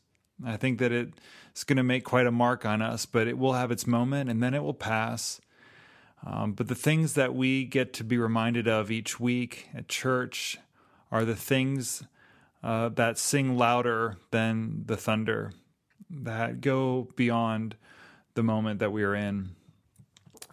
I 0.45 0.55
think 0.55 0.79
that 0.79 0.91
it's 0.91 1.63
going 1.65 1.77
to 1.77 1.83
make 1.83 2.05
quite 2.05 2.25
a 2.25 2.31
mark 2.31 2.65
on 2.65 2.81
us, 2.81 3.05
but 3.05 3.27
it 3.27 3.37
will 3.37 3.53
have 3.53 3.71
its 3.71 3.85
moment 3.85 4.29
and 4.29 4.41
then 4.41 4.53
it 4.53 4.63
will 4.63 4.73
pass. 4.73 5.41
Um, 6.25 6.53
but 6.53 6.67
the 6.67 6.75
things 6.75 7.13
that 7.13 7.35
we 7.35 7.65
get 7.65 7.93
to 7.93 8.03
be 8.03 8.17
reminded 8.17 8.67
of 8.67 8.89
each 8.89 9.19
week 9.19 9.67
at 9.75 9.87
church 9.87 10.57
are 11.11 11.25
the 11.25 11.35
things 11.35 12.03
uh, 12.63 12.89
that 12.89 13.17
sing 13.17 13.57
louder 13.57 14.17
than 14.31 14.83
the 14.85 14.95
thunder, 14.95 15.51
that 16.09 16.61
go 16.61 17.09
beyond 17.15 17.75
the 18.35 18.43
moment 18.43 18.79
that 18.79 18.91
we 18.91 19.03
are 19.03 19.13
in. 19.13 19.49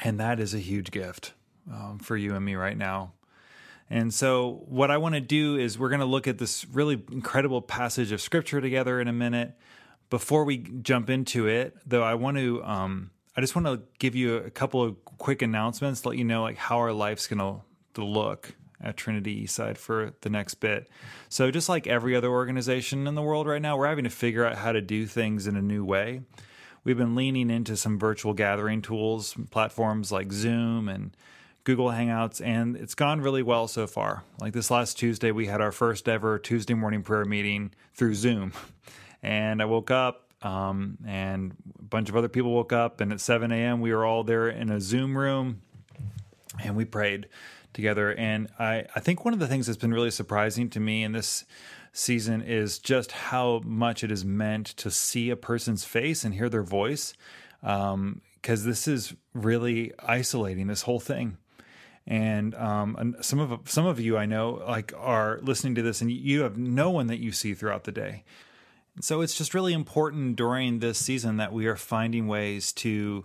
And 0.03 0.19
that 0.19 0.41
is 0.41 0.55
a 0.55 0.59
huge 0.59 0.91
gift 0.91 1.35
um, 1.71 1.99
for 1.99 2.17
you 2.17 2.35
and 2.35 2.45
me 2.45 2.57
right 2.57 2.77
now. 2.77 3.13
And 3.89 4.15
so, 4.15 4.63
what 4.69 4.91
I 4.91 4.99
want 4.99 5.17
to 5.17 5.21
do 5.21 5.57
is 5.57 5.77
we're 5.77 5.89
going 5.89 6.01
to 6.01 6.07
look 6.07 6.29
at 6.29 6.39
this 6.39 6.65
really 6.67 7.03
incredible 7.11 7.61
passage 7.61 8.13
of 8.13 8.21
scripture 8.21 8.61
together 8.61 9.01
in 9.01 9.09
a 9.09 9.13
minute. 9.13 9.57
Before 10.11 10.45
we 10.45 10.59
jump 10.59 11.11
into 11.11 11.49
it, 11.49 11.77
though, 11.85 12.03
I 12.03 12.15
want 12.15 12.37
to, 12.37 12.63
um, 12.65 13.11
I 13.41 13.43
just 13.43 13.57
want 13.57 13.69
to 13.69 13.81
give 13.99 14.15
you 14.15 14.37
a 14.37 14.51
couple 14.51 14.83
of 14.83 15.03
quick 15.03 15.41
announcements, 15.41 16.05
let 16.05 16.19
you 16.19 16.25
know 16.25 16.43
like 16.43 16.59
how 16.59 16.77
our 16.77 16.93
life's 16.93 17.27
going 17.27 17.39
to 17.95 18.05
look 18.05 18.55
at 18.83 18.99
Trinity 18.99 19.47
Eastside 19.47 19.79
for 19.79 20.13
the 20.21 20.29
next 20.29 20.57
bit. 20.57 20.91
So, 21.31 21.51
just 21.51 21.67
like 21.67 21.87
every 21.87 22.15
other 22.15 22.29
organization 22.29 23.07
in 23.07 23.15
the 23.15 23.23
world 23.23 23.47
right 23.47 23.63
now, 23.63 23.79
we're 23.79 23.87
having 23.87 24.05
to 24.05 24.11
figure 24.11 24.45
out 24.45 24.59
how 24.59 24.73
to 24.73 24.83
do 24.83 25.07
things 25.07 25.47
in 25.47 25.57
a 25.57 25.63
new 25.63 25.87
way. 25.87 26.21
We've 26.85 26.99
been 26.99 27.15
leaning 27.15 27.49
into 27.49 27.79
some 27.79 27.99
virtual 27.99 28.35
gathering 28.35 28.83
tools, 28.83 29.35
platforms 29.51 30.13
like 30.13 30.33
Zoom 30.33 30.87
and 30.91 31.17
Google 31.65 31.89
Hangouts, 31.89 32.45
and 32.45 32.77
it's 32.77 32.95
gone 32.95 33.23
really 33.23 33.43
well 33.43 33.69
so 33.69 33.87
far. 33.87 34.23
Like 34.39 34.53
this 34.53 34.71
last 34.71 34.99
Tuesday, 34.99 35.31
we 35.31 35.47
had 35.47 35.63
our 35.63 35.73
first 35.73 36.11
ever 36.11 36.39
Tuesday 36.39 36.75
morning 36.75 37.03
prayer 37.03 37.25
meeting 37.25 37.73
through 37.95 38.17
Zoom. 38.17 38.53
And 39.23 39.61
I 39.61 39.67
woke 39.67 39.91
up, 39.91 40.30
um, 40.43 40.99
and 41.07 41.55
a 41.79 41.83
bunch 41.83 42.09
of 42.09 42.17
other 42.17 42.29
people 42.29 42.53
woke 42.53 42.73
up, 42.73 43.01
and 43.01 43.13
at 43.13 43.21
7 43.21 43.51
a.m., 43.53 43.81
we 43.81 43.93
were 43.93 44.05
all 44.05 44.25
there 44.25 44.49
in 44.49 44.71
a 44.71 44.81
Zoom 44.81 45.17
room, 45.17 45.63
and 46.63 46.77
we 46.77 46.85
prayed 46.85 47.29
together. 47.73 48.15
And 48.15 48.49
I, 48.59 48.87
I 48.95 49.01
think 49.01 49.25
one 49.25 49.35
of 49.35 49.41
the 49.41 49.47
things 49.47 49.67
that's 49.67 49.79
been 49.79 49.95
really 49.95 50.11
surprising 50.11 50.71
to 50.71 50.81
me 50.81 51.03
in 51.03 51.13
this 51.13 51.45
season 51.93 52.43
is 52.43 52.79
just 52.79 53.13
how 53.13 53.61
much 53.65 54.03
it 54.03 54.11
is 54.11 54.25
meant 54.25 54.67
to 54.67 54.91
see 54.91 55.31
a 55.31 55.37
person's 55.37 55.85
face 55.85 56.25
and 56.25 56.35
hear 56.35 56.49
their 56.49 56.63
voice. 56.63 57.15
Because 57.61 57.93
um, 57.93 58.23
this 58.43 58.89
is 58.89 59.15
really 59.35 59.93
isolating, 59.99 60.67
this 60.67 60.83
whole 60.83 61.01
thing 61.01 61.37
and 62.07 62.55
um, 62.57 62.97
and 62.99 63.17
some 63.25 63.39
of 63.39 63.71
some 63.71 63.87
of 63.87 64.01
you 64.01 64.17
I 64.19 64.27
know 64.27 64.63
like 64.67 64.93
are 64.97 65.39
listening 65.43 65.77
to 65.77 65.83
this, 65.83 66.01
and 66.01 66.11
you 66.11 66.43
have 66.43 66.59
no 66.59 66.91
one 66.91 67.07
that 67.07 67.19
you 67.19 67.33
see 67.33 67.55
throughout 67.55 67.85
the 67.85 67.93
day. 67.93 68.25
So 69.01 69.21
it's 69.21 69.37
just 69.37 69.55
really 69.55 69.73
important 69.73 70.37
during 70.37 70.81
this 70.81 70.99
season 70.99 71.37
that 71.39 71.53
we 71.53 71.67
are 71.67 71.77
finding 71.77 72.27
ways 72.27 72.73
to 72.75 73.25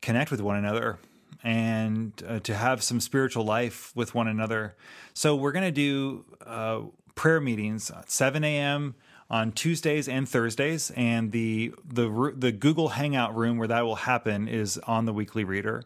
connect 0.00 0.30
with 0.30 0.40
one 0.40 0.56
another 0.56 0.98
and 1.42 2.12
uh, 2.26 2.40
to 2.40 2.54
have 2.54 2.82
some 2.82 3.00
spiritual 3.00 3.44
life 3.44 3.92
with 3.94 4.14
one 4.14 4.28
another. 4.28 4.74
So 5.14 5.36
we're 5.36 5.52
going 5.52 5.64
to 5.64 5.70
do 5.70 6.24
uh, 6.44 6.82
prayer 7.14 7.40
meetings 7.40 7.90
at 7.90 8.10
7 8.10 8.42
a.m. 8.42 8.94
on 9.28 9.52
Tuesdays 9.52 10.08
and 10.08 10.28
Thursdays, 10.28 10.90
and 10.92 11.32
the 11.32 11.74
the 11.84 12.32
the 12.36 12.52
Google 12.52 12.88
Hangout 12.90 13.36
room 13.36 13.58
where 13.58 13.68
that 13.68 13.84
will 13.84 13.96
happen 13.96 14.48
is 14.48 14.78
on 14.78 15.04
the 15.04 15.12
Weekly 15.12 15.44
Reader. 15.44 15.82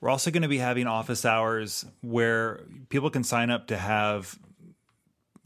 We're 0.00 0.10
also 0.10 0.30
going 0.30 0.42
to 0.42 0.48
be 0.48 0.58
having 0.58 0.86
office 0.86 1.24
hours 1.24 1.84
where 2.00 2.62
people 2.88 3.10
can 3.10 3.22
sign 3.22 3.50
up 3.50 3.66
to 3.66 3.76
have 3.76 4.38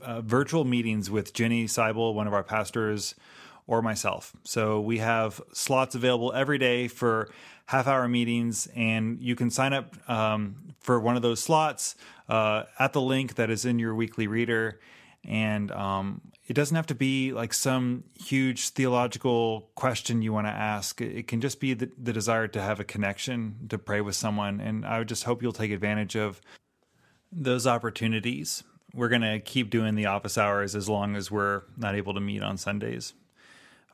uh, 0.05 0.21
virtual 0.21 0.64
meetings 0.64 1.11
with 1.11 1.33
Jenny 1.33 1.64
Seibel, 1.67 2.14
one 2.14 2.27
of 2.27 2.33
our 2.33 2.43
pastors, 2.43 3.14
or 3.67 3.83
myself. 3.83 4.35
So 4.45 4.81
we 4.81 4.99
have 4.99 5.40
slots 5.53 5.95
available 5.95 6.33
every 6.33 6.59
day 6.59 6.88
for 6.88 7.31
half 7.67 7.87
hour 7.87 8.07
meetings, 8.09 8.69
and 8.75 9.21
you 9.21 9.35
can 9.35 9.51
sign 9.51 9.73
up 9.73 9.97
um, 10.09 10.75
for 10.81 11.01
one 11.01 11.17
of 11.17 11.23
those 11.23 11.43
slots 11.43 11.97
uh, 12.29 12.64
at 12.79 12.93
the 12.93 13.01
link 13.01 13.37
that 13.37 13.51
is 13.51 13.64
in 13.64 13.79
your 13.79 13.95
weekly 13.95 14.27
reader. 14.27 14.81
And 15.27 15.71
um, 15.73 16.21
it 16.47 16.53
doesn't 16.53 16.77
have 16.77 16.87
to 16.88 16.95
be 16.95 17.33
like 17.33 17.55
some 17.55 18.05
huge 18.14 18.71
theological 18.71 19.71
question 19.75 20.21
you 20.21 20.33
want 20.33 20.47
to 20.47 20.53
ask. 20.53 21.01
It 21.01 21.27
can 21.27 21.40
just 21.40 21.61
be 21.61 21.73
the, 21.73 21.90
the, 21.97 22.12
desire 22.12 22.47
to 22.49 22.61
have 22.61 22.81
a 22.81 22.85
connection, 22.85 23.67
to 23.71 23.79
pray 23.79 24.03
with 24.03 24.14
someone. 24.14 24.61
And 24.61 24.85
I 24.85 24.99
would 24.99 25.09
just 25.09 25.25
hope 25.25 25.43
you'll 25.43 25.53
take 25.53 25.71
advantage 25.71 26.14
of 26.17 26.43
those 27.33 27.67
opportunities. 27.67 28.62
We're 28.95 29.09
going 29.09 29.23
to 29.23 29.41
keep 29.41 29.71
doing 29.71 29.95
the 29.95 30.07
office 30.07 30.39
hours 30.39 30.75
as 30.75 30.89
long 30.89 31.17
as 31.17 31.31
we're 31.31 31.63
not 31.77 31.95
able 31.95 32.15
to 32.15 32.21
meet 32.21 32.43
on 32.43 32.57
Sundays. 32.57 33.13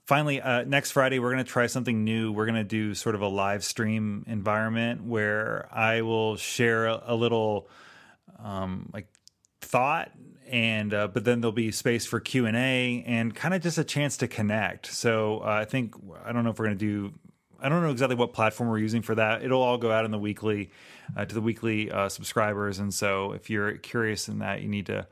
Finally, 0.05 0.41
uh, 0.41 0.65
next 0.65 0.91
Friday, 0.91 1.19
we're 1.19 1.33
going 1.33 1.45
to 1.45 1.51
try 1.51 1.67
something 1.67 2.05
new. 2.05 2.33
We're 2.33 2.47
going 2.47 2.57
to 2.57 2.65
do 2.65 2.95
sort 2.95 3.15
of 3.15 3.23
a 3.23 3.29
live 3.29 3.65
stream 3.65 4.25
environment 4.27 5.05
where 5.05 5.69
I 5.73 6.03
will 6.03 6.37
share 6.37 6.87
a, 6.87 7.15
little 7.15 7.69
um, 8.43 8.91
like 8.93 9.07
thought 9.61 10.11
and 10.51 10.93
uh, 10.93 11.07
but 11.07 11.25
then 11.25 11.41
there'll 11.41 11.53
be 11.53 11.71
space 11.71 12.05
for 12.05 12.19
Q 12.19 12.47
and 12.47 12.57
A 12.57 13.05
and 13.07 13.35
kind 13.35 13.55
of 13.55 13.63
just 13.63 13.79
a 13.79 13.85
chance 13.85 14.17
to 14.19 14.29
connect. 14.29 14.87
So 14.87 15.39
uh, 15.41 15.47
I 15.47 15.65
think 15.65 15.95
I 16.25 16.33
don't 16.33 16.45
know 16.45 16.51
if 16.51 16.59
we're 16.59 16.67
going 16.67 16.79
to 16.79 16.85
do. 16.85 17.15
I 17.61 17.69
don't 17.69 17.83
know 17.83 17.91
exactly 17.91 18.17
what 18.17 18.33
platform 18.33 18.69
we're 18.69 18.79
using 18.79 19.03
for 19.03 19.15
that. 19.15 19.43
It'll 19.43 19.63
all 19.63 19.79
go 19.79 19.91
out 19.91 20.05
in 20.05 20.11
the 20.11 20.19
weekly 20.19 20.71
uh, 21.17 21.25
to 21.25 21.35
the 21.35 21.41
weekly 21.41 21.91
uh, 21.91 22.09
subscribers, 22.09 22.79
and 22.79 22.93
so 22.93 23.33
if 23.33 23.51
you're 23.51 23.73
curious 23.77 24.29
in 24.29 24.39
that, 24.39 24.63
you 24.63 24.69
need 24.69 24.87
to 24.87 25.07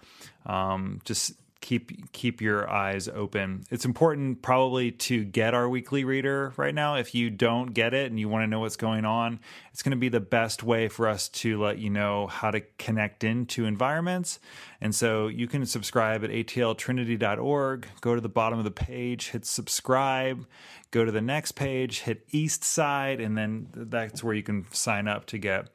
um, 0.47 1.01
just 1.05 1.33
keep 1.69 2.13
keep 2.13 2.41
your 2.41 2.69
eyes 2.71 3.09
open. 3.09 3.63
It's 3.71 3.85
important 3.85 4.41
probably 4.41 4.91
to 4.91 5.23
get 5.23 5.53
our 5.53 5.69
weekly 5.69 6.03
reader 6.03 6.55
right 6.57 6.75
now. 6.75 6.95
If 6.95 7.15
you 7.15 7.29
don't 7.29 7.75
get 7.75 7.93
it 7.93 8.11
and 8.11 8.19
you 8.19 8.27
want 8.27 8.45
to 8.45 8.47
know 8.47 8.61
what's 8.61 8.77
going 8.77 9.05
on, 9.05 9.39
it's 9.71 9.83
going 9.83 9.91
to 9.91 9.99
be 9.99 10.09
the 10.09 10.19
best 10.19 10.63
way 10.63 10.89
for 10.89 11.07
us 11.07 11.29
to 11.29 11.61
let 11.61 11.77
you 11.77 11.91
know 11.91 12.27
how 12.27 12.51
to 12.51 12.63
connect 12.79 13.23
into 13.23 13.67
environments. 13.67 14.39
And 14.81 14.95
so 14.95 15.27
you 15.27 15.47
can 15.47 15.67
subscribe 15.67 16.25
at 16.25 16.31
atltrinity.org, 16.31 17.87
go 18.01 18.15
to 18.15 18.21
the 18.23 18.31
bottom 18.31 18.59
of 18.59 18.65
the 18.65 18.71
page, 18.71 19.29
hit 19.29 19.45
subscribe, 19.45 20.47
go 20.91 21.05
to 21.05 21.13
the 21.13 21.21
next 21.21 21.53
page, 21.53 22.01
hit 22.01 22.25
east 22.31 22.65
side, 22.65 23.21
and 23.21 23.37
then 23.37 23.69
that's 23.75 24.25
where 24.25 24.33
you 24.33 24.43
can 24.43 24.65
sign 24.73 25.07
up 25.07 25.27
to 25.27 25.37
get 25.37 25.69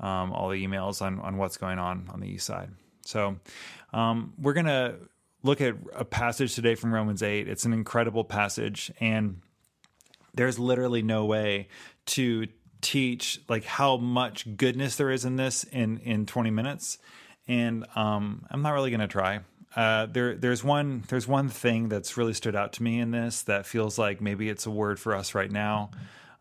um, 0.00 0.32
all 0.32 0.48
the 0.48 0.66
emails 0.66 1.02
on, 1.02 1.20
on 1.20 1.36
what's 1.36 1.58
going 1.58 1.78
on 1.78 2.08
on 2.10 2.20
the 2.20 2.28
east 2.28 2.46
side. 2.46 2.70
So 3.02 3.36
um, 3.92 4.32
we're 4.38 4.54
going 4.54 4.64
to 4.64 4.96
look 5.44 5.60
at 5.60 5.76
a 5.94 6.04
passage 6.04 6.54
today 6.56 6.74
from 6.74 6.92
Romans 6.92 7.22
8. 7.22 7.48
It's 7.48 7.64
an 7.64 7.72
incredible 7.72 8.24
passage 8.24 8.90
and 8.98 9.40
there's 10.34 10.58
literally 10.58 11.02
no 11.02 11.26
way 11.26 11.68
to 12.06 12.48
teach 12.80 13.40
like 13.48 13.64
how 13.64 13.96
much 13.96 14.56
goodness 14.56 14.96
there 14.96 15.10
is 15.10 15.24
in 15.24 15.36
this 15.36 15.64
in 15.64 15.98
in 15.98 16.26
20 16.26 16.50
minutes 16.50 16.98
and 17.46 17.86
um, 17.94 18.46
I'm 18.50 18.62
not 18.62 18.72
really 18.72 18.90
going 18.90 19.00
to 19.00 19.08
try. 19.08 19.40
Uh, 19.76 20.06
there, 20.06 20.34
there's 20.36 20.62
one, 20.62 21.04
there's 21.08 21.26
one 21.26 21.48
thing 21.48 21.88
that's 21.88 22.16
really 22.16 22.32
stood 22.32 22.54
out 22.54 22.74
to 22.74 22.82
me 22.82 23.00
in 23.00 23.10
this 23.10 23.42
that 23.42 23.66
feels 23.66 23.98
like 23.98 24.20
maybe 24.20 24.48
it's 24.48 24.66
a 24.66 24.70
word 24.70 25.00
for 25.00 25.14
us 25.14 25.34
right 25.34 25.50
now. 25.50 25.90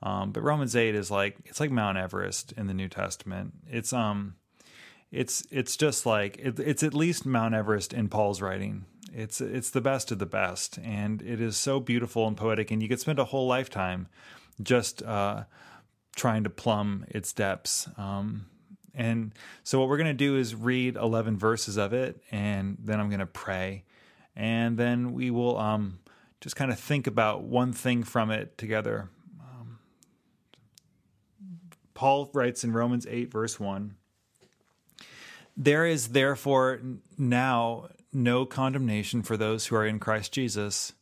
Um, 0.02 0.32
but 0.32 0.44
Romans 0.44 0.76
eight 0.76 0.96
is 0.96 1.10
like 1.10 1.38
it's 1.46 1.60
like 1.60 1.72
Mount 1.72 1.98
Everest 1.98 2.52
in 2.54 2.68
the 2.68 2.74
New 2.74 2.90
Testament. 2.90 3.54
It's 3.70 3.94
um, 3.94 4.36
it's 5.12 5.48
it's 5.50 5.78
just 5.78 6.06
like 6.06 6.38
it, 6.38 6.60
it's 6.60 6.84
at 6.84 6.94
least 6.94 7.26
Mount 7.26 7.56
Everest 7.56 7.94
in 7.94 8.10
Paul's 8.10 8.42
writing. 8.42 8.86
It's 9.16 9.40
it's 9.42 9.70
the 9.70 9.82
best 9.82 10.12
of 10.12 10.20
the 10.20 10.26
best, 10.26 10.80
and 10.84 11.22
it 11.22 11.40
is 11.40 11.56
so 11.56 11.80
beautiful 11.80 12.28
and 12.28 12.36
poetic. 12.36 12.72
And 12.72 12.82
you 12.82 12.90
could 12.90 13.00
spend 13.00 13.20
a 13.20 13.26
whole 13.26 13.46
lifetime 13.48 14.08
just 14.62 15.04
uh, 15.04 15.44
trying 16.16 16.44
to 16.44 16.50
plumb 16.50 17.06
its 17.10 17.32
depths. 17.32 17.88
Um, 17.98 18.48
and 18.96 19.34
so, 19.64 19.80
what 19.80 19.88
we're 19.88 19.98
going 19.98 20.08
to 20.08 20.14
do 20.14 20.36
is 20.36 20.56
read 20.56 20.96
eleven 20.96 21.38
verses 21.38 21.78
of 21.78 21.94
it, 21.94 22.24
and 22.32 22.78
then 22.84 23.00
I'm 23.00 23.10
going 23.10 23.20
to 23.20 23.26
pray, 23.26 23.84
and 24.36 24.78
then 24.78 25.14
we 25.14 25.30
will 25.30 25.58
um, 25.60 26.00
just 26.42 26.56
kind 26.56 26.72
of 26.72 26.80
think 26.80 27.06
about 27.06 27.44
one 27.44 27.72
thing 27.72 28.04
from 28.04 28.32
it 28.32 28.58
together. 28.58 29.10
Um, 29.40 29.80
Paul 31.94 32.32
writes 32.34 32.64
in 32.64 32.74
Romans 32.74 33.06
eight, 33.08 33.32
verse 33.32 33.60
one. 33.60 33.96
There 35.56 35.86
is 35.86 36.10
therefore 36.10 36.82
now 37.16 37.90
no 38.14 38.46
condemnation 38.46 39.24
for 39.24 39.38
those 39.38 39.68
who 39.68 39.76
are 39.76 39.86
in 39.86 40.00
Christ 40.00 40.32
Jesus. 40.32 40.94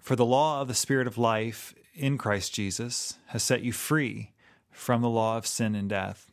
For 0.00 0.16
the 0.16 0.24
law 0.24 0.60
of 0.60 0.68
the 0.68 0.74
Spirit 0.74 1.06
of 1.06 1.18
life 1.18 1.74
in 1.94 2.18
Christ 2.18 2.54
Jesus 2.54 3.18
has 3.28 3.42
set 3.42 3.62
you 3.62 3.72
free 3.72 4.32
from 4.70 5.02
the 5.02 5.08
law 5.08 5.36
of 5.36 5.46
sin 5.46 5.74
and 5.74 5.88
death. 5.88 6.30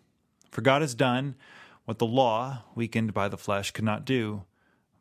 For 0.52 0.62
God 0.62 0.82
has 0.82 0.94
done 0.94 1.36
what 1.86 1.98
the 1.98 2.06
law, 2.06 2.64
weakened 2.76 3.14
by 3.14 3.28
the 3.28 3.38
flesh, 3.38 3.72
could 3.72 3.86
not 3.86 4.06
do. 4.06 4.44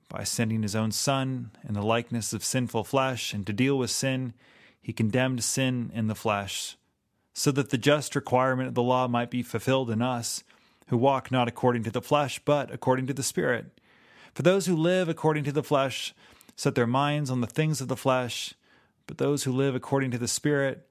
By 0.08 0.24
sending 0.24 0.62
his 0.62 0.76
own 0.76 0.92
Son 0.92 1.50
in 1.66 1.74
the 1.74 1.82
likeness 1.82 2.32
of 2.32 2.44
sinful 2.44 2.84
flesh, 2.84 3.32
and 3.32 3.46
to 3.46 3.52
deal 3.52 3.78
with 3.78 3.90
sin, 3.90 4.34
he 4.80 4.92
condemned 4.92 5.42
sin 5.44 5.90
in 5.94 6.08
the 6.08 6.14
flesh, 6.14 6.76
so 7.32 7.50
that 7.52 7.70
the 7.70 7.78
just 7.78 8.14
requirement 8.14 8.68
of 8.68 8.74
the 8.74 8.82
law 8.82 9.08
might 9.08 9.30
be 9.30 9.42
fulfilled 9.42 9.90
in 9.90 10.02
us, 10.02 10.44
who 10.88 10.96
walk 10.96 11.30
not 11.30 11.48
according 11.48 11.82
to 11.84 11.90
the 11.90 12.02
flesh, 12.02 12.40
but 12.44 12.70
according 12.72 13.06
to 13.06 13.14
the 13.14 13.22
Spirit. 13.22 13.80
For 14.34 14.42
those 14.42 14.66
who 14.66 14.76
live 14.76 15.08
according 15.08 15.44
to 15.44 15.52
the 15.52 15.62
flesh 15.62 16.14
set 16.56 16.74
their 16.74 16.86
minds 16.86 17.30
on 17.30 17.40
the 17.40 17.46
things 17.46 17.80
of 17.80 17.88
the 17.88 17.96
flesh, 17.96 18.54
but 19.06 19.18
those 19.18 19.44
who 19.44 19.52
live 19.52 19.74
according 19.74 20.10
to 20.12 20.18
the 20.18 20.28
Spirit 20.28 20.88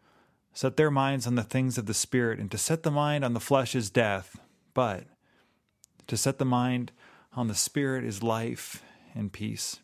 set 0.53 0.77
their 0.77 0.91
minds 0.91 1.25
on 1.25 1.35
the 1.35 1.43
things 1.43 1.77
of 1.77 1.85
the 1.85 1.93
Spirit. 1.93 2.39
And 2.39 2.51
to 2.51 2.57
set 2.57 2.83
the 2.83 2.91
mind 2.91 3.23
on 3.23 3.33
the 3.33 3.39
flesh 3.39 3.73
is 3.75 3.89
death, 3.89 4.39
but 4.73 5.05
to 6.07 6.17
set 6.17 6.37
the 6.37 6.45
mind 6.45 6.91
on 7.33 7.47
the 7.47 7.55
Spirit 7.55 8.03
is 8.03 8.21
life 8.21 8.83
and 9.15 9.31
peace. 9.31 9.79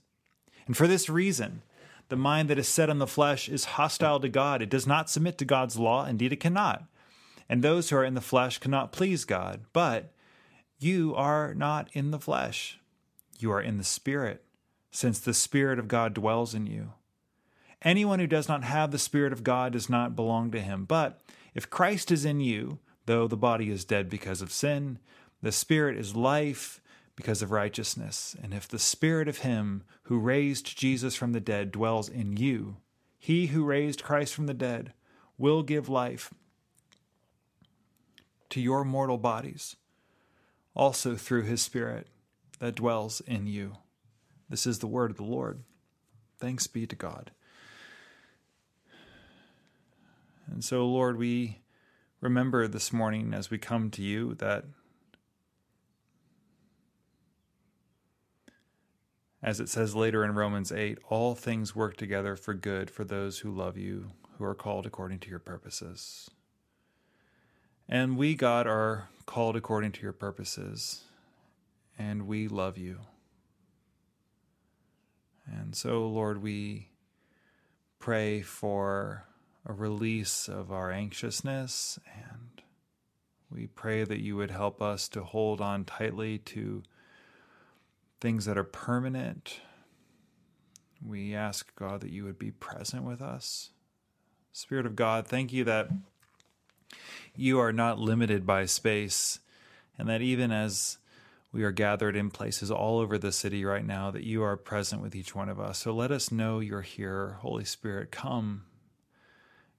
And 0.66 0.76
for 0.76 0.88
this 0.88 1.10
reason, 1.10 1.64
the 2.10 2.16
mind 2.16 2.50
that 2.50 2.60
is 2.60 2.68
set 2.68 2.90
on 2.90 3.00
the 3.00 3.08
flesh 3.08 3.50
is 3.50 3.66
hostile 3.66 4.20
to 4.20 4.30
God. 4.30 4.62
It 4.62 4.70
does 4.70 4.86
not 4.86 5.10
submit 5.10 5.38
to 5.38 5.46
God's 5.46 5.78
law. 5.78 6.06
Indeed, 6.06 6.34
it 6.34 6.40
cannot. 6.40 6.84
And 7.50 7.64
those 7.64 7.90
who 7.90 7.98
are 7.98 8.04
in 8.04 8.14
the 8.14 8.22
flesh 8.22 8.58
cannot 8.60 8.92
please 8.92 9.26
God. 9.26 9.62
But 9.74 10.14
you 10.80 11.16
are 11.16 11.54
not 11.54 11.90
in 11.94 12.12
the 12.12 12.20
flesh, 12.20 12.80
you 13.40 13.52
are 13.52 13.62
in 13.62 13.78
the 13.78 13.84
Spirit, 13.84 14.44
since 14.92 15.20
the 15.20 15.34
Spirit 15.34 15.80
of 15.80 15.88
God 15.88 16.14
dwells 16.14 16.54
in 16.54 16.66
you. 16.66 16.94
Anyone 17.82 18.20
who 18.20 18.28
does 18.28 18.48
not 18.48 18.64
have 18.64 18.92
the 18.92 18.98
Spirit 18.98 19.32
of 19.32 19.44
God 19.44 19.74
does 19.74 19.90
not 19.90 20.16
belong 20.16 20.52
to 20.52 20.62
him. 20.62 20.86
But 20.86 21.22
if 21.54 21.70
Christ 21.70 22.12
is 22.12 22.26
in 22.26 22.40
you, 22.40 22.80
though 23.06 23.28
the 23.28 23.38
body 23.38 23.70
is 23.70 23.86
dead 23.86 24.10
because 24.10 24.42
of 24.42 24.52
sin, 24.52 25.00
the 25.42 25.52
Spirit 25.52 25.98
is 25.98 26.16
life 26.16 26.82
because 27.16 27.42
of 27.42 27.52
righteousness. 27.52 28.36
And 28.42 28.54
if 28.54 28.68
the 28.68 28.80
Spirit 28.80 29.28
of 29.28 29.40
Him 29.40 29.84
who 30.04 30.20
raised 30.20 30.78
Jesus 30.78 31.16
from 31.16 31.34
the 31.34 31.40
dead 31.40 31.72
dwells 31.72 32.10
in 32.10 32.38
you, 32.38 32.78
He 33.20 33.48
who 33.48 33.64
raised 33.64 34.04
Christ 34.04 34.34
from 34.34 34.48
the 34.48 34.54
dead 34.54 34.94
will 35.38 35.64
give 35.64 35.90
life 35.90 36.34
to 38.50 38.62
your 38.62 38.84
mortal 38.84 39.18
bodies, 39.18 39.76
also 40.74 41.16
through 41.16 41.44
His 41.44 41.62
Spirit 41.62 42.08
that 42.60 42.76
dwells 42.76 43.22
in 43.22 43.48
you. 43.48 43.78
This 44.50 44.66
is 44.66 44.80
the 44.80 44.88
word 44.88 45.12
of 45.12 45.18
the 45.18 45.24
Lord. 45.24 45.64
Thanks 46.40 46.68
be 46.68 46.88
to 46.88 46.96
God. 46.96 47.32
And 50.50 50.64
so, 50.64 50.86
Lord, 50.88 51.18
we 51.18 51.60
remember 52.22 52.68
this 52.68 52.94
morning 52.94 53.34
as 53.34 53.50
we 53.50 53.58
come 53.58 53.90
to 53.92 54.02
you 54.02 54.34
that 54.36 54.66
As 59.42 59.60
it 59.60 59.70
says 59.70 59.96
later 59.96 60.26
in 60.26 60.34
Romans 60.34 60.72
8, 60.72 60.98
all 61.10 61.36
things 61.36 61.76
work 61.76 61.96
together 61.96 62.36
for 62.36 62.54
good 62.54 62.90
for 62.90 63.04
those 63.04 63.40
who 63.40 63.52
love 63.52 63.78
you, 63.78 64.08
who 64.38 64.44
are 64.44 64.56
called 64.56 64.86
according 64.86 65.20
to 65.20 65.30
your 65.30 65.40
purposes. 65.40 66.30
And 67.88 68.18
we, 68.18 68.34
God, 68.36 68.66
are 68.66 69.10
called 69.26 69.56
according 69.56 69.92
to 69.94 70.02
your 70.02 70.12
purposes, 70.12 71.04
and 71.98 72.28
we 72.28 72.48
love 72.48 72.78
you. 72.78 73.00
And 75.46 75.76
so, 75.76 76.08
Lord, 76.08 76.42
we 76.42 76.90
pray 78.00 78.42
for 78.42 79.26
a 79.66 79.74
release 79.74 80.48
of 80.48 80.72
our 80.72 80.92
anxiousness, 80.92 82.00
and 82.16 82.62
we 83.50 83.68
pray 83.68 84.04
that 84.04 84.20
you 84.20 84.36
would 84.36 84.52
help 84.52 84.82
us 84.82 85.08
to 85.10 85.24
hold 85.24 85.62
on 85.62 85.86
tightly 85.86 86.38
to 86.38 86.84
things 88.20 88.46
that 88.46 88.58
are 88.58 88.64
permanent. 88.64 89.62
We 91.06 91.34
ask, 91.34 91.74
God, 91.76 92.02
that 92.02 92.12
you 92.12 92.24
would 92.24 92.40
be 92.40 92.52
present 92.52 93.04
with 93.04 93.22
us. 93.22 93.70
Spirit 94.52 94.86
of 94.86 94.96
God, 94.96 95.28
thank 95.28 95.54
you 95.54 95.64
that 95.66 95.90
you 97.36 97.60
are 97.60 97.74
not 97.74 98.00
limited 98.00 98.46
by 98.46 98.66
space, 98.66 99.40
and 99.98 100.10
that 100.10 100.22
even 100.22 100.52
as 100.52 100.98
we 101.52 101.64
are 101.64 101.72
gathered 101.72 102.16
in 102.16 102.30
places 102.30 102.70
all 102.70 103.00
over 103.00 103.18
the 103.18 103.32
city 103.32 103.64
right 103.64 103.86
now, 103.86 104.12
that 104.12 104.24
you 104.24 104.44
are 104.44 104.58
present 104.58 105.02
with 105.02 105.16
each 105.16 105.34
one 105.34 105.50
of 105.50 105.60
us. 105.60 105.80
So 105.80 105.94
let 105.94 106.12
us 106.12 106.32
know 106.32 106.60
you're 106.60 106.82
here. 106.82 107.38
Holy 107.40 107.66
Spirit, 107.66 108.12
come 108.12 108.64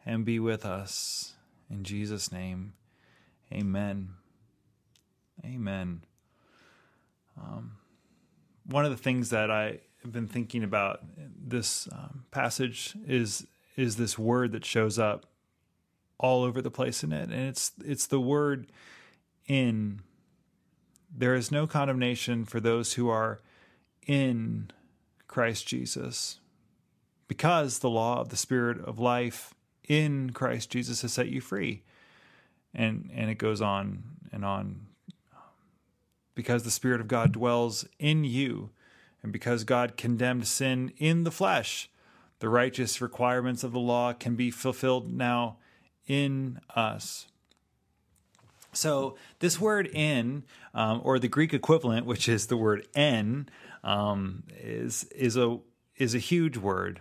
and 0.04 0.24
be 0.24 0.38
with 0.38 0.64
us. 0.64 1.34
In 1.70 1.84
Jesus' 1.84 2.32
name, 2.32 2.72
amen. 3.52 4.10
Amen. 5.44 6.02
Um, 7.40 7.72
one 8.64 8.84
of 8.84 8.90
the 8.90 8.96
things 8.96 9.30
that 9.30 9.50
I 9.50 9.80
have 10.02 10.12
been 10.12 10.26
thinking 10.26 10.64
about 10.64 11.00
this 11.16 11.88
um, 11.92 12.24
passage 12.30 12.96
is 13.06 13.46
is 13.76 13.96
this 13.96 14.18
word 14.18 14.50
that 14.52 14.64
shows 14.64 14.98
up 14.98 15.26
all 16.18 16.42
over 16.42 16.60
the 16.60 16.70
place 16.70 17.04
in 17.04 17.12
it, 17.12 17.30
and 17.30 17.48
it's 17.48 17.72
it's 17.84 18.06
the 18.06 18.20
word 18.20 18.72
in. 19.46 20.00
There 21.14 21.34
is 21.34 21.50
no 21.50 21.66
condemnation 21.66 22.44
for 22.44 22.60
those 22.60 22.94
who 22.94 23.08
are 23.08 23.40
in 24.06 24.70
Christ 25.26 25.66
Jesus, 25.66 26.40
because 27.26 27.78
the 27.78 27.90
law 27.90 28.20
of 28.20 28.28
the 28.28 28.36
Spirit 28.36 28.78
of 28.84 28.98
life 28.98 29.54
in 29.86 30.30
Christ 30.30 30.70
Jesus 30.70 31.02
has 31.02 31.12
set 31.12 31.28
you 31.28 31.40
free, 31.40 31.82
and 32.74 33.10
and 33.14 33.30
it 33.30 33.36
goes 33.36 33.60
on 33.60 34.02
and 34.32 34.44
on. 34.44 34.86
Because 36.34 36.62
the 36.62 36.70
Spirit 36.70 37.00
of 37.00 37.08
God 37.08 37.32
dwells 37.32 37.86
in 37.98 38.24
you, 38.24 38.70
and 39.22 39.32
because 39.32 39.64
God 39.64 39.96
condemned 39.96 40.46
sin 40.46 40.92
in 40.96 41.24
the 41.24 41.30
flesh, 41.30 41.90
the 42.38 42.48
righteous 42.48 43.00
requirements 43.00 43.64
of 43.64 43.72
the 43.72 43.80
law 43.80 44.12
can 44.12 44.36
be 44.36 44.50
fulfilled 44.50 45.12
now 45.12 45.56
in 46.06 46.60
us. 46.74 47.26
So, 48.78 49.16
this 49.40 49.60
word 49.60 49.88
in, 49.92 50.44
um, 50.72 51.00
or 51.02 51.18
the 51.18 51.28
Greek 51.28 51.52
equivalent, 51.52 52.06
which 52.06 52.28
is 52.28 52.46
the 52.46 52.56
word 52.56 52.86
en, 52.94 53.48
um, 53.82 54.44
is, 54.56 55.04
is, 55.04 55.36
a, 55.36 55.58
is 55.96 56.14
a 56.14 56.18
huge 56.18 56.56
word. 56.56 57.00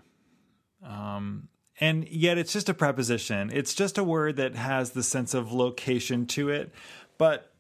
Um, 0.83 1.49
and 1.79 2.07
yet, 2.09 2.39
it's 2.39 2.51
just 2.51 2.67
a 2.67 2.73
preposition. 2.73 3.51
It's 3.53 3.75
just 3.75 3.97
a 3.97 4.03
word 4.03 4.37
that 4.37 4.55
has 4.55 4.91
the 4.91 5.03
sense 5.03 5.35
of 5.35 5.53
location 5.53 6.25
to 6.27 6.49
it. 6.49 6.73
But 7.19 7.53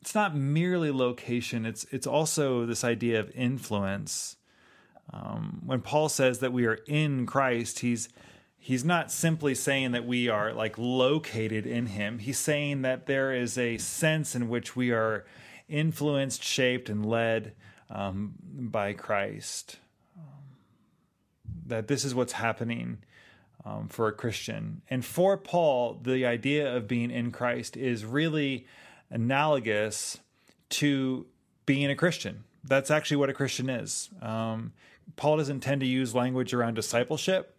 it's 0.00 0.14
not 0.14 0.34
merely 0.34 0.90
location 0.90 1.66
it's 1.66 1.84
it's 1.90 2.06
also 2.06 2.64
this 2.64 2.84
idea 2.84 3.20
of 3.20 3.30
influence 3.32 4.36
um, 5.12 5.60
when 5.66 5.80
paul 5.80 6.08
says 6.08 6.38
that 6.38 6.52
we 6.52 6.64
are 6.64 6.78
in 6.86 7.26
christ 7.26 7.80
he's 7.80 8.08
he's 8.60 8.84
not 8.84 9.10
simply 9.10 9.54
saying 9.54 9.92
that 9.92 10.06
we 10.06 10.28
are 10.28 10.52
like 10.52 10.76
located 10.78 11.66
in 11.66 11.86
him 11.86 12.18
he's 12.18 12.38
saying 12.38 12.82
that 12.82 13.06
there 13.06 13.32
is 13.32 13.58
a 13.58 13.76
sense 13.78 14.34
in 14.34 14.48
which 14.48 14.76
we 14.76 14.92
are 14.92 15.24
influenced 15.68 16.42
shaped 16.42 16.88
and 16.88 17.04
led 17.04 17.52
um, 17.90 18.34
by 18.42 18.92
christ 18.92 19.78
that 21.66 21.88
this 21.88 22.04
is 22.04 22.14
what's 22.14 22.34
happening 22.34 22.98
um, 23.64 23.88
for 23.88 24.06
a 24.08 24.12
christian 24.12 24.82
and 24.88 25.04
for 25.04 25.36
paul 25.36 25.98
the 26.02 26.24
idea 26.24 26.76
of 26.76 26.86
being 26.86 27.10
in 27.10 27.30
christ 27.30 27.76
is 27.76 28.04
really 28.04 28.66
analogous 29.10 30.18
to 30.68 31.26
being 31.66 31.90
a 31.90 31.96
Christian. 31.96 32.44
That's 32.64 32.90
actually 32.90 33.18
what 33.18 33.30
a 33.30 33.34
Christian 33.34 33.68
is. 33.68 34.10
Um, 34.22 34.72
Paul 35.16 35.36
doesn't 35.36 35.60
tend 35.60 35.80
to 35.82 35.86
use 35.86 36.14
language 36.14 36.54
around 36.54 36.74
discipleship. 36.74 37.54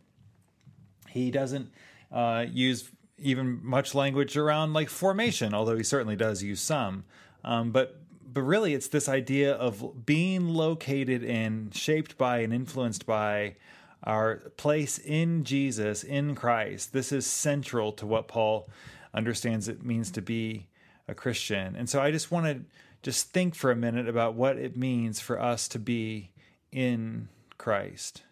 He 1.11 1.31
doesn't 1.31 1.71
uh, 2.11 2.45
use 2.49 2.89
even 3.17 3.59
much 3.63 3.93
language 3.93 4.35
around 4.35 4.73
like 4.73 4.89
formation, 4.89 5.53
although 5.53 5.77
he 5.77 5.83
certainly 5.83 6.15
does 6.15 6.41
use 6.41 6.61
some. 6.61 7.03
Um, 7.43 7.71
but 7.71 7.97
but 8.33 8.41
really, 8.43 8.73
it's 8.73 8.87
this 8.87 9.09
idea 9.09 9.53
of 9.53 10.05
being 10.05 10.53
located 10.53 11.21
in, 11.21 11.69
shaped 11.71 12.17
by, 12.17 12.39
and 12.39 12.53
influenced 12.53 13.05
by 13.05 13.57
our 14.03 14.37
place 14.55 14.97
in 14.99 15.43
Jesus, 15.43 16.03
in 16.03 16.33
Christ. 16.33 16.93
This 16.93 17.11
is 17.11 17.25
central 17.25 17.91
to 17.93 18.05
what 18.05 18.29
Paul 18.29 18.69
understands 19.13 19.67
it 19.67 19.83
means 19.83 20.11
to 20.11 20.21
be 20.21 20.67
a 21.07 21.13
Christian. 21.13 21.75
And 21.75 21.89
so 21.89 22.01
I 22.01 22.09
just 22.11 22.31
want 22.31 22.45
to 22.45 22.61
just 23.03 23.31
think 23.31 23.53
for 23.53 23.69
a 23.69 23.75
minute 23.75 24.07
about 24.07 24.35
what 24.35 24.57
it 24.57 24.77
means 24.77 25.19
for 25.19 25.39
us 25.39 25.67
to 25.69 25.79
be 25.79 26.31
in 26.71 27.27
Christ. 27.57 28.23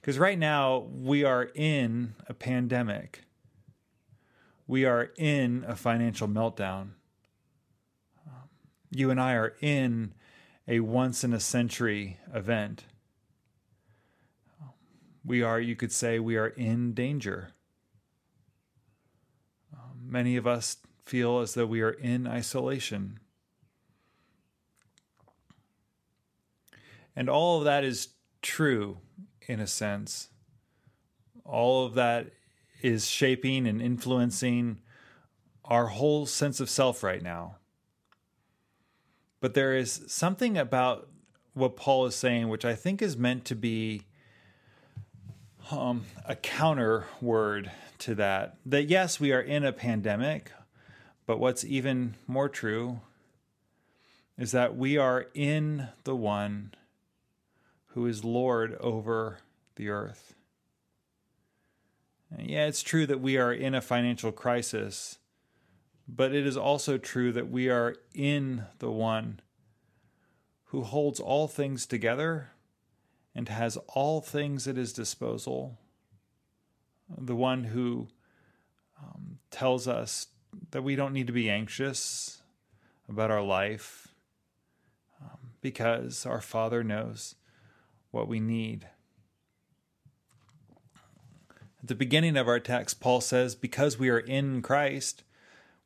Because 0.00 0.18
right 0.18 0.38
now 0.38 0.86
we 0.90 1.24
are 1.24 1.50
in 1.54 2.14
a 2.26 2.34
pandemic. 2.34 3.22
We 4.66 4.84
are 4.84 5.10
in 5.16 5.64
a 5.68 5.76
financial 5.76 6.26
meltdown. 6.26 6.90
You 8.90 9.10
and 9.10 9.20
I 9.20 9.34
are 9.34 9.54
in 9.60 10.14
a 10.66 10.80
once 10.80 11.22
in 11.22 11.32
a 11.32 11.40
century 11.40 12.18
event. 12.32 12.84
We 15.24 15.42
are, 15.42 15.60
you 15.60 15.76
could 15.76 15.92
say, 15.92 16.18
we 16.18 16.36
are 16.36 16.48
in 16.48 16.94
danger. 16.94 17.50
Many 20.02 20.36
of 20.36 20.46
us 20.46 20.78
feel 21.04 21.40
as 21.40 21.54
though 21.54 21.66
we 21.66 21.82
are 21.82 21.90
in 21.90 22.26
isolation. 22.26 23.20
And 27.14 27.28
all 27.28 27.58
of 27.58 27.64
that 27.64 27.84
is 27.84 28.08
true 28.40 28.98
in 29.46 29.60
a 29.60 29.66
sense. 29.66 30.28
All 31.44 31.86
of 31.86 31.94
that 31.94 32.28
is 32.82 33.06
shaping 33.06 33.66
and 33.66 33.80
influencing 33.80 34.80
our 35.64 35.86
whole 35.86 36.26
sense 36.26 36.60
of 36.60 36.70
self 36.70 37.02
right 37.02 37.22
now. 37.22 37.56
But 39.40 39.54
there 39.54 39.74
is 39.74 40.02
something 40.06 40.58
about 40.58 41.08
what 41.54 41.76
Paul 41.76 42.06
is 42.06 42.14
saying, 42.14 42.48
which 42.48 42.64
I 42.64 42.74
think 42.74 43.02
is 43.02 43.16
meant 43.16 43.44
to 43.46 43.54
be 43.54 44.02
um, 45.70 46.04
a 46.26 46.36
counter 46.36 47.06
word 47.20 47.70
to 48.00 48.14
that. 48.16 48.56
That 48.66 48.88
yes, 48.88 49.20
we 49.20 49.32
are 49.32 49.40
in 49.40 49.64
a 49.64 49.72
pandemic. 49.72 50.52
But 51.26 51.38
what's 51.38 51.64
even 51.64 52.16
more 52.26 52.48
true 52.48 53.00
is 54.36 54.52
that 54.52 54.76
we 54.76 54.96
are 54.96 55.26
in 55.34 55.88
the 56.04 56.16
one 56.16 56.72
who 57.94 58.06
is 58.06 58.24
Lord 58.24 58.76
over 58.80 59.38
the 59.76 59.88
earth. 59.88 60.34
And 62.30 62.48
yeah, 62.48 62.66
it's 62.66 62.82
true 62.82 63.06
that 63.06 63.20
we 63.20 63.36
are 63.36 63.52
in 63.52 63.74
a 63.74 63.80
financial 63.80 64.30
crisis, 64.30 65.18
but 66.08 66.32
it 66.32 66.46
is 66.46 66.56
also 66.56 66.98
true 66.98 67.32
that 67.32 67.50
we 67.50 67.68
are 67.68 67.96
in 68.14 68.64
the 68.78 68.90
one 68.90 69.40
who 70.66 70.82
holds 70.82 71.18
all 71.18 71.48
things 71.48 71.86
together 71.86 72.52
and 73.34 73.48
has 73.48 73.76
all 73.88 74.20
things 74.20 74.68
at 74.68 74.76
his 74.76 74.92
disposal. 74.92 75.78
The 77.18 77.34
one 77.34 77.64
who 77.64 78.08
um, 79.02 79.38
tells 79.50 79.88
us 79.88 80.28
that 80.70 80.82
we 80.82 80.94
don't 80.94 81.12
need 81.12 81.26
to 81.26 81.32
be 81.32 81.50
anxious 81.50 82.42
about 83.08 83.32
our 83.32 83.42
life 83.42 84.08
um, 85.20 85.38
because 85.60 86.24
our 86.24 86.40
Father 86.40 86.84
knows 86.84 87.34
what 88.10 88.28
we 88.28 88.40
need. 88.40 88.86
At 91.82 91.88
the 91.88 91.94
beginning 91.94 92.36
of 92.36 92.48
our 92.48 92.60
text, 92.60 93.00
Paul 93.00 93.20
says, 93.20 93.54
Because 93.54 93.98
we 93.98 94.10
are 94.10 94.18
in 94.18 94.60
Christ, 94.62 95.22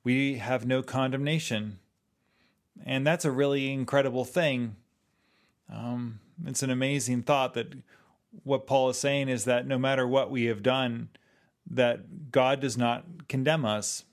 we 0.03 0.39
have 0.39 0.67
no 0.67 0.83
condemnation. 0.83 1.79
And 2.85 3.07
that's 3.07 3.25
a 3.25 3.31
really 3.31 3.73
incredible 3.73 4.25
thing. 4.25 4.77
Um, 5.73 6.21
it's 6.45 6.63
an 6.63 6.71
amazing 6.71 7.23
thought 7.23 7.55
that 7.55 7.75
what 8.43 8.67
Paul 8.67 8.91
is 8.91 8.99
saying 8.99 9.29
is 9.29 9.45
that 9.45 9.67
no 9.67 9.79
matter 9.79 10.07
what 10.07 10.31
we 10.31 10.47
have 10.47 10.63
done, 10.63 11.09
that 11.71 12.33
God 12.33 12.61
does 12.61 12.77
not 12.77 13.29
condemn 13.29 13.65
us, 13.65 14.05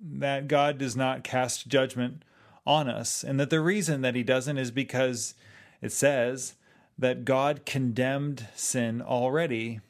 that 0.00 0.48
God 0.48 0.78
does 0.78 0.96
not 0.96 1.22
cast 1.22 1.68
judgment 1.68 2.22
on 2.66 2.88
us, 2.88 3.22
and 3.22 3.38
that 3.38 3.50
the 3.50 3.60
reason 3.60 4.00
that 4.00 4.14
he 4.14 4.22
doesn't 4.22 4.58
is 4.58 4.70
because 4.70 5.34
it 5.80 5.92
says 5.92 6.54
that 6.98 7.24
God 7.24 7.66
condemned 7.66 8.48
sin 8.54 9.02
already 9.02 9.80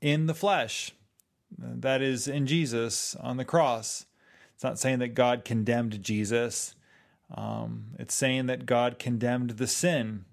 in 0.00 0.26
the 0.26 0.34
flesh. 0.34 0.92
That 1.56 2.02
is 2.02 2.26
in 2.28 2.46
Jesus 2.46 3.14
on 3.16 3.36
the 3.36 3.44
cross. 3.44 4.06
It's 4.54 4.64
not 4.64 4.78
saying 4.78 4.98
that 5.00 5.14
God 5.14 5.44
condemned 5.44 6.02
Jesus. 6.02 6.74
Um, 7.34 7.88
it's 7.98 8.14
saying 8.14 8.46
that 8.46 8.66
God 8.66 8.98
condemned 8.98 9.50
the 9.50 9.66
sin. 9.66 10.24